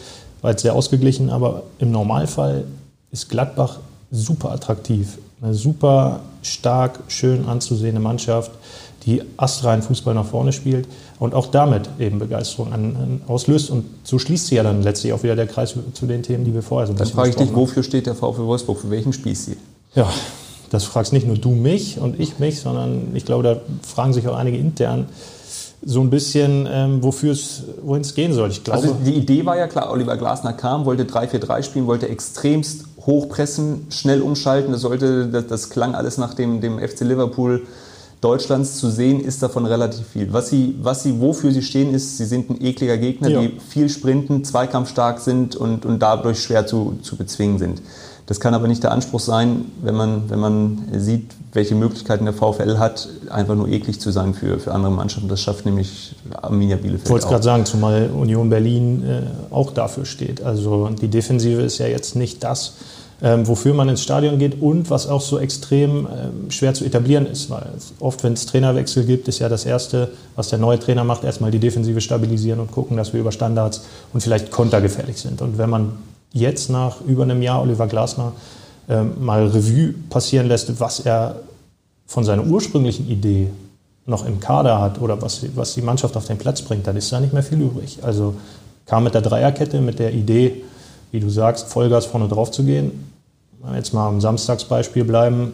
war 0.40 0.52
jetzt 0.52 0.62
sehr 0.62 0.74
ausgeglichen, 0.74 1.30
aber 1.30 1.64
im 1.78 1.90
Normalfall 1.90 2.64
ist 3.10 3.28
Gladbach 3.28 3.78
super 4.10 4.52
attraktiv. 4.52 5.18
Eine 5.44 5.54
super 5.54 6.20
stark, 6.42 7.00
schön 7.08 7.44
anzusehende 7.46 8.00
Mannschaft 8.00 8.50
die 9.06 9.22
astreinen 9.36 9.82
Fußball 9.82 10.14
nach 10.14 10.24
vorne 10.24 10.52
spielt 10.52 10.88
und 11.18 11.34
auch 11.34 11.46
damit 11.48 11.88
eben 11.98 12.18
Begeisterung 12.18 12.72
an, 12.72 12.96
an 12.96 13.20
auslöst. 13.26 13.70
Und 13.70 13.84
so 14.02 14.18
schließt 14.18 14.46
sich 14.46 14.56
ja 14.56 14.62
dann 14.62 14.82
letztlich 14.82 15.12
auch 15.12 15.22
wieder 15.22 15.36
der 15.36 15.46
Kreis 15.46 15.74
zu 15.92 16.06
den 16.06 16.22
Themen, 16.22 16.44
die 16.44 16.54
wir 16.54 16.62
vorher 16.62 16.86
so 16.86 16.94
Dann 16.94 17.06
frage 17.08 17.30
ich 17.30 17.36
dich, 17.36 17.54
wofür 17.54 17.82
steht 17.82 18.06
der 18.06 18.14
VfL 18.14 18.46
Wolfsburg? 18.46 18.80
Für 18.80 18.90
welchen 18.90 19.12
Spießziel? 19.12 19.56
Ja, 19.94 20.10
das 20.70 20.84
fragst 20.84 21.12
nicht 21.12 21.26
nur 21.26 21.36
du 21.36 21.50
mich 21.50 21.98
und 21.98 22.18
ich 22.18 22.38
mich, 22.38 22.60
sondern 22.60 23.14
ich 23.14 23.24
glaube, 23.24 23.42
da 23.42 23.60
fragen 23.86 24.12
sich 24.12 24.26
auch 24.26 24.36
einige 24.36 24.56
intern 24.56 25.06
so 25.86 26.00
ein 26.00 26.08
bisschen, 26.08 26.66
ähm, 26.70 27.02
wohin 27.02 28.00
es 28.00 28.14
gehen 28.14 28.32
soll. 28.32 28.50
Ich 28.50 28.64
glaube, 28.64 28.80
also 28.80 28.96
die 29.04 29.12
Idee 29.12 29.44
war 29.44 29.58
ja 29.58 29.66
klar, 29.66 29.90
Oliver 29.90 30.16
Glasner 30.16 30.54
kam, 30.54 30.86
wollte 30.86 31.04
3-4-3 31.04 31.62
spielen, 31.62 31.86
wollte 31.86 32.08
extremst 32.08 32.84
hochpressen, 33.06 33.86
schnell 33.90 34.22
umschalten. 34.22 34.72
Das, 34.72 34.80
sollte, 34.80 35.26
das, 35.28 35.46
das 35.46 35.70
klang 35.70 35.94
alles 35.94 36.18
nach 36.18 36.34
dem, 36.34 36.60
dem 36.60 36.78
FC 36.78 37.00
Liverpool 37.00 37.66
Deutschlands 38.24 38.78
zu 38.78 38.88
sehen 38.88 39.20
ist 39.20 39.42
davon 39.42 39.66
relativ 39.66 40.06
viel. 40.06 40.32
Was 40.32 40.48
sie, 40.48 40.76
was 40.80 41.02
sie, 41.02 41.20
wofür 41.20 41.52
sie 41.52 41.60
stehen, 41.60 41.92
ist, 41.92 42.16
sie 42.16 42.24
sind 42.24 42.48
ein 42.48 42.64
ekliger 42.64 42.96
Gegner, 42.96 43.28
ja. 43.28 43.42
die 43.42 43.60
viel 43.60 43.90
sprinten, 43.90 44.44
zweikampfstark 44.44 45.20
sind 45.20 45.56
und, 45.56 45.84
und 45.84 45.98
dadurch 45.98 46.40
schwer 46.40 46.66
zu, 46.66 46.98
zu 47.02 47.16
bezwingen 47.16 47.58
sind. 47.58 47.82
Das 48.24 48.40
kann 48.40 48.54
aber 48.54 48.66
nicht 48.66 48.82
der 48.82 48.92
Anspruch 48.92 49.20
sein, 49.20 49.66
wenn 49.82 49.94
man, 49.94 50.30
wenn 50.30 50.38
man 50.38 50.88
sieht, 50.96 51.32
welche 51.54 51.76
Möglichkeiten 51.76 52.24
der 52.24 52.34
VfL 52.34 52.78
hat, 52.78 53.08
einfach 53.30 53.54
nur 53.54 53.68
eklig 53.68 54.00
zu 54.00 54.10
sein 54.10 54.34
für, 54.34 54.58
für 54.58 54.72
andere 54.72 54.92
Mannschaften. 54.92 55.28
Das 55.28 55.40
schafft 55.40 55.64
nämlich 55.64 56.14
Arminia 56.42 56.76
Bielefeld. 56.76 57.04
Ich 57.04 57.10
wollte 57.10 57.26
es 57.26 57.30
gerade 57.30 57.44
sagen, 57.44 57.64
zumal 57.64 58.10
Union 58.10 58.50
Berlin 58.50 59.04
äh, 59.04 59.54
auch 59.54 59.70
dafür 59.70 60.04
steht. 60.04 60.42
Also 60.42 60.88
die 60.88 61.08
Defensive 61.08 61.62
ist 61.62 61.78
ja 61.78 61.86
jetzt 61.86 62.16
nicht 62.16 62.42
das, 62.42 62.74
ähm, 63.22 63.46
wofür 63.46 63.72
man 63.72 63.88
ins 63.88 64.02
Stadion 64.02 64.40
geht 64.40 64.60
und 64.60 64.90
was 64.90 65.06
auch 65.06 65.20
so 65.20 65.38
extrem 65.38 66.06
ähm, 66.06 66.50
schwer 66.50 66.74
zu 66.74 66.84
etablieren 66.84 67.24
ist. 67.26 67.48
Weil 67.50 67.68
oft, 68.00 68.24
wenn 68.24 68.32
es 68.32 68.46
Trainerwechsel 68.46 69.04
gibt, 69.04 69.28
ist 69.28 69.38
ja 69.38 69.48
das 69.48 69.64
Erste, 69.64 70.10
was 70.34 70.48
der 70.48 70.58
neue 70.58 70.80
Trainer 70.80 71.04
macht, 71.04 71.22
erstmal 71.22 71.52
die 71.52 71.60
Defensive 71.60 72.00
stabilisieren 72.00 72.58
und 72.58 72.72
gucken, 72.72 72.96
dass 72.96 73.12
wir 73.12 73.20
über 73.20 73.30
Standards 73.30 73.82
und 74.12 74.22
vielleicht 74.22 74.50
kontergefährlich 74.50 75.18
sind. 75.18 75.40
Und 75.40 75.56
wenn 75.56 75.70
man 75.70 75.92
jetzt 76.32 76.68
nach 76.68 77.00
über 77.02 77.22
einem 77.22 77.42
Jahr 77.42 77.62
Oliver 77.62 77.86
Glasner 77.86 78.32
mal 79.18 79.46
Revue 79.46 79.94
passieren 80.10 80.48
lässt, 80.48 80.78
was 80.80 81.00
er 81.00 81.36
von 82.06 82.24
seiner 82.24 82.44
ursprünglichen 82.44 83.08
Idee 83.08 83.48
noch 84.06 84.26
im 84.26 84.40
Kader 84.40 84.80
hat 84.80 85.00
oder 85.00 85.20
was, 85.22 85.44
was 85.54 85.74
die 85.74 85.82
Mannschaft 85.82 86.16
auf 86.16 86.26
den 86.26 86.38
Platz 86.38 86.62
bringt, 86.62 86.86
dann 86.86 86.96
ist 86.96 87.10
da 87.10 87.20
nicht 87.20 87.32
mehr 87.32 87.42
viel 87.42 87.60
übrig. 87.60 87.98
Also 88.02 88.34
kam 88.86 89.04
mit 89.04 89.14
der 89.14 89.22
Dreierkette, 89.22 89.80
mit 89.80 89.98
der 89.98 90.12
Idee, 90.12 90.62
wie 91.10 91.20
du 91.20 91.30
sagst, 91.30 91.68
Vollgas 91.68 92.06
vorne 92.06 92.28
drauf 92.28 92.50
zu 92.50 92.64
gehen. 92.64 93.08
Jetzt 93.74 93.94
mal 93.94 94.08
am 94.08 94.20
Samstagsbeispiel 94.20 95.04
bleiben, 95.04 95.52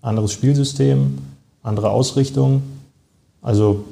anderes 0.00 0.30
Spielsystem, 0.32 1.18
andere 1.62 1.90
Ausrichtung. 1.90 2.62
Also 3.42 3.84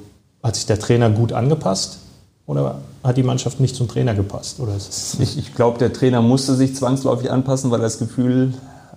hat 0.43 0.55
sich 0.55 0.67
der 0.67 0.79
Trainer 0.79 1.11
gut 1.11 1.33
angepasst 1.33 1.99
oder 2.47 2.79
hat 3.03 3.17
die 3.17 3.25
Mannschaft 3.25 3.59
nicht 3.59 3.75
zum 3.75 3.89
Trainer 3.89 4.15
gepasst? 4.15 4.61
Oder 4.61 4.77
ich, 4.77 5.39
ich 5.39 5.55
glaube, 5.55 5.79
der 5.79 5.93
Trainer 5.93 6.23
musste 6.23 6.55
sich 6.55 6.77
zwangsläufig 6.77 7.29
anpassen, 7.29 7.73
weil 7.73 7.81
er 7.81 7.85
das 7.85 7.99
Gefühl 7.99 8.55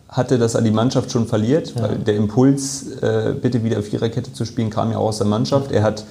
hatte, 0.10 0.38
dass 0.39 0.56
er 0.56 0.62
die 0.62 0.72
Mannschaft 0.72 1.12
schon 1.12 1.28
verliert. 1.28 1.76
Ja. 1.76 1.84
Weil 1.84 2.00
der 2.00 2.15
Impuls, 2.15 2.88
äh, 3.02 3.34
bitte 3.39 3.63
wieder 3.63 3.82
Viererkette 3.82 4.34
zu 4.34 4.45
spielen, 4.45 4.69
kam 4.69 4.91
ja 4.91 4.98
auch 4.98 5.10
aus 5.10 5.19
der 5.19 5.28
Mannschaft. 5.28 5.72
Er 5.72 5.84
hat 5.84 6.04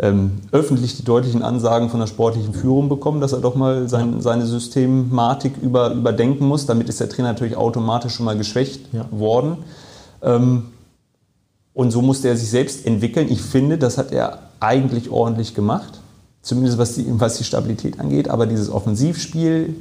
ähm, 0.00 0.38
öffentlich 0.52 0.96
die 0.96 1.04
deutlichen 1.04 1.42
Ansagen 1.42 1.90
von 1.90 2.00
der 2.00 2.06
sportlichen 2.06 2.54
Führung 2.54 2.88
bekommen, 2.88 3.20
dass 3.20 3.32
er 3.32 3.40
doch 3.40 3.54
mal 3.54 3.88
sein, 3.88 4.20
seine 4.20 4.46
Systematik 4.46 5.54
über, 5.60 5.92
überdenken 5.92 6.46
muss. 6.46 6.66
Damit 6.66 6.88
ist 6.88 7.00
der 7.00 7.08
Trainer 7.08 7.28
natürlich 7.28 7.56
automatisch 7.56 8.14
schon 8.14 8.24
mal 8.24 8.36
geschwächt 8.36 8.80
ja. 8.92 9.06
worden. 9.10 9.58
Ähm, 10.22 10.66
und 11.74 11.90
so 11.90 12.02
musste 12.02 12.28
er 12.28 12.36
sich 12.36 12.50
selbst 12.50 12.86
entwickeln. 12.86 13.28
Ich 13.30 13.42
finde, 13.42 13.78
das 13.78 13.98
hat 13.98 14.10
er 14.10 14.40
eigentlich 14.60 15.10
ordentlich 15.10 15.54
gemacht. 15.54 16.00
Zumindest 16.42 16.78
was 16.78 16.94
die, 16.94 17.04
was 17.08 17.38
die 17.38 17.44
Stabilität 17.44 18.00
angeht. 18.00 18.28
Aber 18.30 18.46
dieses 18.46 18.70
Offensivspiel, 18.70 19.76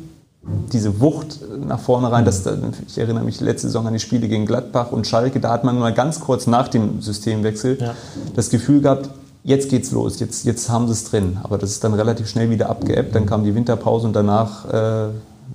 diese 0.71 0.99
Wucht 1.01 1.39
nach 1.65 1.79
vorne 1.79 2.11
rein, 2.11 2.25
das, 2.25 2.43
ich 2.87 2.97
erinnere 2.97 3.23
mich 3.23 3.39
letzte 3.41 3.67
Saison 3.67 3.87
an 3.87 3.93
die 3.93 3.99
Spiele 3.99 4.27
gegen 4.27 4.45
Gladbach 4.45 4.91
und 4.91 5.05
Schalke, 5.05 5.39
da 5.39 5.49
hat 5.49 5.63
man 5.63 5.77
mal 5.77 5.93
ganz 5.93 6.19
kurz 6.19 6.47
nach 6.47 6.67
dem 6.67 7.01
Systemwechsel 7.01 7.77
ja. 7.79 7.95
das 8.35 8.49
Gefühl 8.49 8.81
gehabt, 8.81 9.09
jetzt 9.43 9.69
geht's 9.69 9.91
los, 9.91 10.19
jetzt, 10.19 10.45
jetzt 10.45 10.69
haben 10.69 10.87
sie 10.87 10.93
es 10.93 11.05
drin. 11.05 11.37
Aber 11.43 11.57
das 11.57 11.71
ist 11.71 11.83
dann 11.83 11.93
relativ 11.93 12.27
schnell 12.27 12.49
wieder 12.49 12.69
abgeebbt, 12.69 13.15
dann 13.15 13.25
kam 13.25 13.43
die 13.43 13.55
Winterpause 13.55 14.07
und 14.07 14.13
danach 14.13 14.65
äh, 14.65 15.09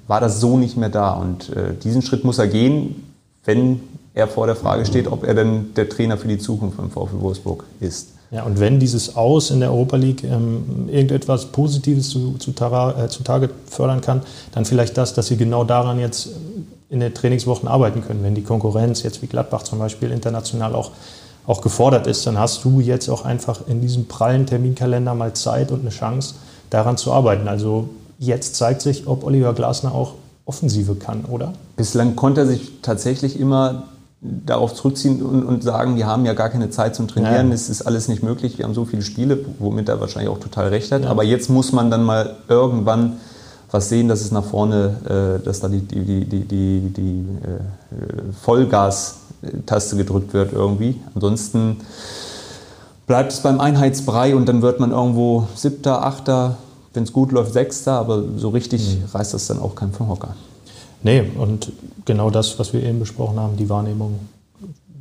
war 0.06 0.20
das 0.20 0.40
so 0.40 0.56
nicht 0.58 0.76
mehr 0.76 0.88
da. 0.88 1.12
Und 1.12 1.50
äh, 1.50 1.74
diesen 1.82 2.02
Schritt 2.02 2.24
muss 2.24 2.38
er 2.38 2.48
gehen, 2.48 3.12
wenn 3.44 3.80
er 4.14 4.28
vor 4.28 4.46
der 4.46 4.56
Frage 4.56 4.84
steht, 4.84 5.08
ob 5.08 5.24
er 5.24 5.34
denn 5.34 5.74
der 5.74 5.88
Trainer 5.88 6.18
für 6.18 6.28
die 6.28 6.38
Zukunft 6.38 6.76
von 6.76 6.90
VfL 6.90 7.20
Wolfsburg 7.20 7.64
ist. 7.80 8.08
Ja, 8.32 8.44
und 8.44 8.58
wenn 8.58 8.80
dieses 8.80 9.14
Aus 9.14 9.50
in 9.50 9.60
der 9.60 9.70
Europa 9.70 9.96
League 9.96 10.24
ähm, 10.24 10.88
irgendetwas 10.88 11.46
Positives 11.46 12.08
zu, 12.08 12.38
zu, 12.38 12.50
äh, 12.50 13.08
zutage 13.08 13.50
fördern 13.66 14.00
kann, 14.00 14.22
dann 14.52 14.64
vielleicht 14.64 14.96
das, 14.96 15.12
dass 15.12 15.26
sie 15.26 15.36
genau 15.36 15.64
daran 15.64 16.00
jetzt 16.00 16.30
in 16.88 17.00
den 17.00 17.12
Trainingswochen 17.12 17.68
arbeiten 17.68 18.02
können. 18.02 18.22
Wenn 18.22 18.34
die 18.34 18.42
Konkurrenz 18.42 19.02
jetzt 19.02 19.20
wie 19.20 19.26
Gladbach 19.26 19.64
zum 19.64 19.78
Beispiel 19.78 20.10
international 20.10 20.74
auch, 20.74 20.92
auch 21.46 21.60
gefordert 21.60 22.06
ist, 22.06 22.26
dann 22.26 22.38
hast 22.38 22.64
du 22.64 22.80
jetzt 22.80 23.10
auch 23.10 23.26
einfach 23.26 23.68
in 23.68 23.82
diesem 23.82 24.06
prallen 24.06 24.46
Terminkalender 24.46 25.14
mal 25.14 25.34
Zeit 25.34 25.70
und 25.70 25.80
eine 25.80 25.90
Chance, 25.90 26.36
daran 26.70 26.96
zu 26.96 27.12
arbeiten. 27.12 27.48
Also 27.48 27.90
jetzt 28.18 28.56
zeigt 28.56 28.80
sich, 28.80 29.06
ob 29.06 29.24
Oliver 29.24 29.52
Glasner 29.52 29.94
auch 29.94 30.14
Offensive 30.46 30.94
kann, 30.94 31.26
oder? 31.26 31.52
Bislang 31.76 32.16
konnte 32.16 32.42
er 32.42 32.46
sich 32.46 32.80
tatsächlich 32.80 33.38
immer 33.38 33.84
darauf 34.22 34.72
zurückziehen 34.74 35.20
und, 35.20 35.44
und, 35.44 35.64
sagen, 35.64 35.96
wir 35.96 36.06
haben 36.06 36.24
ja 36.24 36.32
gar 36.32 36.48
keine 36.48 36.70
Zeit 36.70 36.94
zum 36.94 37.08
Trainieren, 37.08 37.48
ja. 37.48 37.54
es 37.54 37.68
ist 37.68 37.82
alles 37.82 38.06
nicht 38.06 38.22
möglich, 38.22 38.56
wir 38.56 38.64
haben 38.64 38.74
so 38.74 38.84
viele 38.84 39.02
Spiele, 39.02 39.44
womit 39.58 39.88
er 39.88 40.00
wahrscheinlich 40.00 40.30
auch 40.30 40.38
total 40.38 40.68
recht 40.68 40.92
hat. 40.92 41.02
Ja. 41.02 41.10
Aber 41.10 41.24
jetzt 41.24 41.50
muss 41.50 41.72
man 41.72 41.90
dann 41.90 42.04
mal 42.04 42.36
irgendwann 42.48 43.14
was 43.72 43.88
sehen, 43.88 44.06
dass 44.06 44.20
es 44.20 44.30
nach 44.30 44.44
vorne, 44.44 45.40
äh, 45.40 45.44
dass 45.44 45.60
da 45.60 45.68
die, 45.68 45.80
die, 45.80 46.24
die, 46.24 46.44
die, 46.44 46.80
die, 46.94 47.26
äh, 47.42 48.32
Vollgas-Taste 48.42 49.96
gedrückt 49.96 50.34
wird 50.34 50.52
irgendwie. 50.52 51.00
Ansonsten 51.14 51.78
bleibt 53.06 53.32
es 53.32 53.40
beim 53.40 53.60
Einheitsbrei 53.60 54.36
und 54.36 54.46
dann 54.46 54.62
wird 54.62 54.78
man 54.78 54.92
irgendwo 54.92 55.48
Siebter, 55.56 56.04
Achter, 56.04 56.58
wenn 56.94 57.02
es 57.02 57.12
gut 57.12 57.32
läuft, 57.32 57.54
Sechster, 57.54 57.92
aber 57.92 58.22
so 58.36 58.50
richtig 58.50 58.98
mhm. 58.98 59.04
reißt 59.12 59.34
das 59.34 59.46
dann 59.46 59.58
auch 59.58 59.74
kein 59.74 59.92
vom 59.92 60.08
Hocker. 60.08 60.36
Nee, 61.02 61.24
und 61.38 61.72
genau 62.04 62.30
das, 62.30 62.58
was 62.58 62.72
wir 62.72 62.82
eben 62.82 63.00
besprochen 63.00 63.38
haben, 63.38 63.56
die 63.56 63.68
Wahrnehmung 63.68 64.18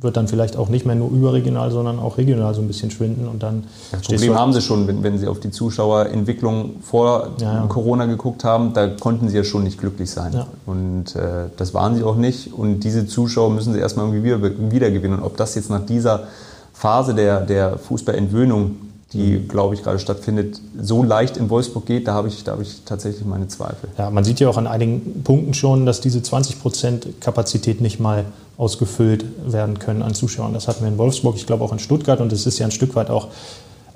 wird 0.02 0.16
dann 0.16 0.28
vielleicht 0.28 0.56
auch 0.56 0.68
nicht 0.68 0.84
mehr 0.84 0.96
nur 0.96 1.10
überregional, 1.10 1.70
sondern 1.70 1.98
auch 1.98 2.18
regional 2.18 2.54
so 2.54 2.60
ein 2.60 2.66
bisschen 2.66 2.90
schwinden 2.90 3.28
und 3.28 3.42
dann. 3.42 3.64
Das 3.92 4.02
Problem 4.02 4.34
haben 4.34 4.52
sie 4.52 4.60
schon, 4.60 4.86
wenn, 4.86 5.02
wenn 5.02 5.18
sie 5.18 5.28
auf 5.28 5.40
die 5.40 5.50
Zuschauerentwicklung 5.50 6.82
vor 6.82 7.28
ja, 7.40 7.54
ja. 7.54 7.66
Corona 7.66 8.06
geguckt 8.06 8.44
haben, 8.44 8.72
da 8.72 8.88
konnten 8.88 9.28
sie 9.28 9.36
ja 9.36 9.44
schon 9.44 9.62
nicht 9.62 9.78
glücklich 9.78 10.10
sein. 10.10 10.32
Ja. 10.32 10.46
Und 10.66 11.14
äh, 11.14 11.50
das 11.56 11.72
waren 11.74 11.94
sie 11.94 12.02
auch 12.02 12.16
nicht. 12.16 12.52
Und 12.52 12.80
diese 12.80 13.06
Zuschauer 13.06 13.50
müssen 13.50 13.72
sie 13.72 13.78
erstmal 13.78 14.06
irgendwie 14.06 14.24
wieder, 14.24 14.42
wiedergewinnen. 14.42 15.18
Und 15.18 15.24
ob 15.24 15.36
das 15.36 15.54
jetzt 15.54 15.70
nach 15.70 15.84
dieser 15.84 16.24
Phase 16.72 17.14
der, 17.14 17.40
der 17.40 17.78
Fußballentwöhnung 17.78 18.76
die, 19.12 19.38
glaube 19.46 19.74
ich, 19.74 19.82
gerade 19.82 19.98
stattfindet, 19.98 20.60
so 20.80 21.02
leicht 21.02 21.36
in 21.36 21.50
Wolfsburg 21.50 21.86
geht, 21.86 22.08
da 22.08 22.14
habe 22.14 22.28
ich, 22.28 22.44
da 22.44 22.52
habe 22.52 22.62
ich 22.62 22.82
tatsächlich 22.84 23.24
meine 23.26 23.48
Zweifel. 23.48 23.90
Ja, 23.98 24.10
man 24.10 24.24
sieht 24.24 24.40
ja 24.40 24.48
auch 24.48 24.56
an 24.56 24.66
einigen 24.66 25.22
Punkten 25.22 25.54
schon, 25.54 25.86
dass 25.86 26.00
diese 26.00 26.22
20 26.22 26.60
Prozent 26.60 27.20
Kapazität 27.20 27.80
nicht 27.80 28.00
mal 28.00 28.24
ausgefüllt 28.56 29.24
werden 29.46 29.78
können 29.78 30.02
an 30.02 30.14
Zuschauern. 30.14 30.54
Das 30.54 30.68
hatten 30.68 30.82
wir 30.82 30.88
in 30.88 30.98
Wolfsburg, 30.98 31.36
ich 31.36 31.46
glaube 31.46 31.64
auch 31.64 31.72
in 31.72 31.78
Stuttgart 31.78 32.20
und 32.20 32.32
es 32.32 32.46
ist 32.46 32.58
ja 32.58 32.66
ein 32.66 32.72
Stück 32.72 32.94
weit 32.94 33.10
auch 33.10 33.28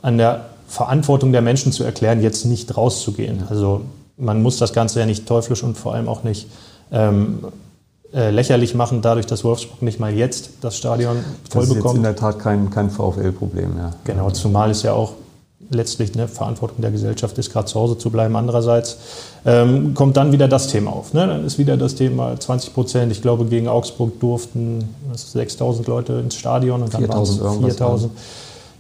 an 0.03 0.19
der 0.19 0.47
Verantwortung 0.69 1.33
der 1.33 1.43
Menschen 1.43 1.73
zu 1.73 1.85
erklären, 1.85 2.21
jetzt 2.23 2.45
nicht 2.45 2.77
rauszugehen. 2.77 3.45
Also 3.49 3.83
man 4.17 4.43
muss 4.43 4.59
das 4.59 4.73
Ganze 4.73 5.01
ja 5.01 5.07
nicht 5.07 5.27
teuflisch 5.27 5.63
und 5.63 5.77
vor 5.77 5.95
allem 5.95 6.09
auch 6.09 6.25
nicht 6.25 6.49
ähm, 6.91 7.45
äh, 8.13 8.31
lächerlich 8.31 8.75
machen, 8.75 9.03
dadurch, 9.03 9.27
dass 9.27 9.45
Wolfsburg 9.45 9.83
nicht 9.83 10.01
mal 10.01 10.13
jetzt 10.13 10.51
das 10.61 10.77
Stadion 10.77 11.17
voll 11.51 11.67
bekommt. 11.67 11.71
Das 11.71 11.77
ist 11.77 11.85
jetzt 11.85 11.97
in 11.97 12.03
der 12.03 12.17
Tat 12.17 12.39
kein, 12.39 12.71
kein 12.71 12.91
VfL-Problem. 12.91 13.77
Ja. 13.77 13.91
Genau, 14.05 14.31
zumal 14.31 14.71
es 14.71 14.83
ja 14.83 14.93
auch 14.93 15.13
letztlich 15.71 16.15
eine 16.15 16.29
Verantwortung 16.29 16.81
der 16.81 16.91
Gesellschaft 16.91 17.37
ist, 17.39 17.53
gerade 17.53 17.67
zu 17.67 17.79
Hause 17.81 17.99
zu 17.99 18.11
bleiben. 18.11 18.37
Andererseits 18.37 18.99
ähm, 19.45 19.95
kommt 19.95 20.17
dann 20.17 20.33
wieder 20.33 20.49
das 20.49 20.69
Thema 20.69 20.93
auf. 20.93 21.13
Ne? 21.13 21.27
Dann 21.27 21.45
ist 21.45 21.59
wieder 21.59 21.77
das 21.77 21.95
Thema 21.95 22.39
20 22.39 22.75
Prozent. 22.75 23.13
Ich 23.13 23.23
glaube, 23.23 23.47
gegen 23.47 23.69
Augsburg 23.69 24.21
durften 24.21 24.89
6000 25.15 25.87
Leute 25.89 26.15
ins 26.15 26.37
Stadion 26.37 26.83
und 26.83 26.95
dann 26.95 27.09
waren 27.09 27.23
es 27.23 27.39
4000. 27.39 28.13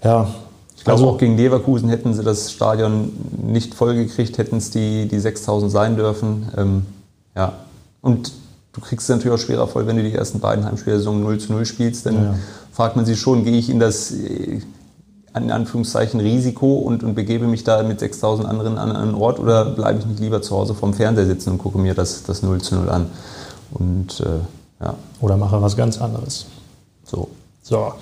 Ja, 0.05 0.29
ich 0.77 0.85
glaube, 0.85 1.01
also, 1.01 1.11
auch 1.11 1.19
gegen 1.19 1.37
Leverkusen 1.37 1.89
hätten 1.89 2.15
sie 2.15 2.23
das 2.23 2.53
Stadion 2.53 3.13
nicht 3.45 3.75
vollgekriegt, 3.75 4.39
hätten 4.39 4.59
es 4.59 4.71
die, 4.71 5.09
die 5.09 5.19
6000 5.19 5.73
sein 5.73 5.97
dürfen. 5.97 6.49
Ähm, 6.57 6.87
ja. 7.35 7.53
Und 8.03 8.33
du 8.77 8.83
kriegst 8.83 9.09
es 9.09 9.17
natürlich 9.17 9.37
auch 9.37 9.43
schwerer 9.43 9.67
voll, 9.67 9.87
wenn 9.87 9.97
du 9.97 10.03
die 10.03 10.13
ersten 10.13 10.39
beiden 10.39 10.65
Heimspielsaison 10.65 11.23
0 11.23 11.39
zu 11.39 11.53
0 11.53 11.65
spielst. 11.65 12.07
Dann 12.07 12.15
ja. 12.15 12.35
fragt 12.73 12.95
man 12.95 13.07
sich 13.07 13.19
schon, 13.19 13.45
gehe 13.45 13.57
ich 13.59 13.71
in 13.71 13.81
das 13.81 14.13
äh, 14.13 14.61
in 15.35 15.51
Anführungszeichen 15.51 16.21
Risiko 16.21 16.77
und, 16.77 17.03
und 17.03 17.15
begebe 17.15 17.47
mich 17.47 17.65
da 17.65 17.83
mit 17.83 18.01
6000 18.01 18.49
anderen 18.49 18.79
an 18.79 18.95
einen 18.95 19.15
Ort 19.15 19.39
oder 19.39 19.67
bleibe 19.67 19.99
ich 19.99 20.07
nicht 20.07 20.21
lieber 20.21 20.41
zu 20.41 20.57
Hause 20.57 20.75
vorm 20.75 20.95
Fernseher 20.95 21.27
sitzen 21.27 21.51
und 21.51 21.59
gucke 21.59 21.79
mir 21.79 21.95
das, 21.95 22.23
das 22.23 22.43
0 22.43 22.61
zu 22.61 22.77
0 22.77 22.89
an? 22.89 23.11
Und, 23.73 24.21
äh, 24.21 24.85
ja. 24.85 24.95
Oder 25.21 25.37
mache 25.37 25.61
was 25.61 25.77
ganz 25.77 26.01
anderes. 26.01 26.47
So. 27.05 27.29
So, 27.63 27.95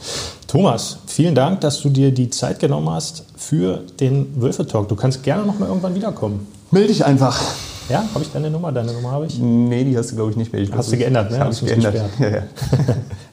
Thomas, 0.46 0.98
vielen 1.06 1.34
Dank, 1.34 1.62
dass 1.62 1.80
du 1.80 1.88
dir 1.88 2.12
die 2.12 2.28
Zeit 2.28 2.58
genommen 2.60 2.90
hast 2.90 3.24
für 3.34 3.78
den 3.98 4.42
Wölfe-Talk. 4.42 4.90
Du 4.90 4.94
kannst 4.94 5.22
gerne 5.22 5.46
noch 5.46 5.58
mal 5.58 5.68
irgendwann 5.68 5.94
wiederkommen. 5.94 6.46
Melde 6.70 6.88
dich 6.88 7.06
einfach. 7.06 7.40
Ja, 7.88 8.05
habe 8.14 8.25
ich 8.25 8.33
deine 8.33 8.51
Nummer? 8.51 8.73
Deine 8.73 8.92
Nummer 8.92 9.11
habe 9.11 9.27
ich? 9.27 9.38
Nee, 9.38 9.85
die 9.85 9.97
hast 9.97 10.11
du, 10.11 10.16
glaube 10.16 10.31
ich, 10.31 10.37
nicht 10.37 10.53
mehr. 10.53 10.62
Ich 10.62 10.73
hast 10.73 10.90
du 10.90 10.97
geändert, 10.97 11.31
ne? 11.31 11.38
Habe 11.38 11.53
ich 11.53 11.61
geändert. 11.61 11.94
Ja, 12.18 12.29
ja. 12.29 12.42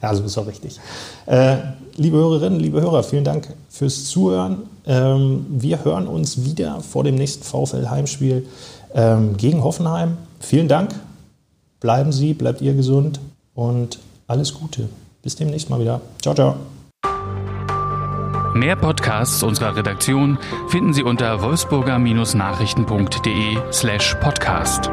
also 0.00 0.24
ist 0.24 0.36
auch 0.36 0.46
richtig. 0.46 0.78
Äh, 1.26 1.56
liebe 1.96 2.16
Hörerinnen, 2.16 2.60
liebe 2.60 2.80
Hörer, 2.80 3.02
vielen 3.02 3.24
Dank 3.24 3.48
fürs 3.70 4.04
Zuhören. 4.04 4.58
Ähm, 4.86 5.46
wir 5.48 5.84
hören 5.84 6.06
uns 6.06 6.44
wieder 6.44 6.80
vor 6.80 7.04
dem 7.04 7.14
nächsten 7.14 7.44
VfL-Heimspiel 7.44 8.46
ähm, 8.94 9.36
gegen 9.36 9.64
Hoffenheim. 9.64 10.18
Vielen 10.40 10.68
Dank. 10.68 10.94
Bleiben 11.80 12.12
Sie, 12.12 12.34
bleibt 12.34 12.60
ihr 12.60 12.74
gesund 12.74 13.20
und 13.54 13.98
alles 14.26 14.54
Gute. 14.54 14.88
Bis 15.22 15.36
demnächst 15.36 15.70
mal 15.70 15.80
wieder. 15.80 16.00
Ciao, 16.20 16.34
ciao. 16.34 16.71
Mehr 18.54 18.76
Podcasts 18.76 19.42
unserer 19.42 19.76
Redaktion 19.76 20.38
finden 20.68 20.92
Sie 20.92 21.02
unter 21.02 21.40
wolfsburger-nachrichten.de 21.40 23.56
slash 23.72 24.14
podcast. 24.20 24.90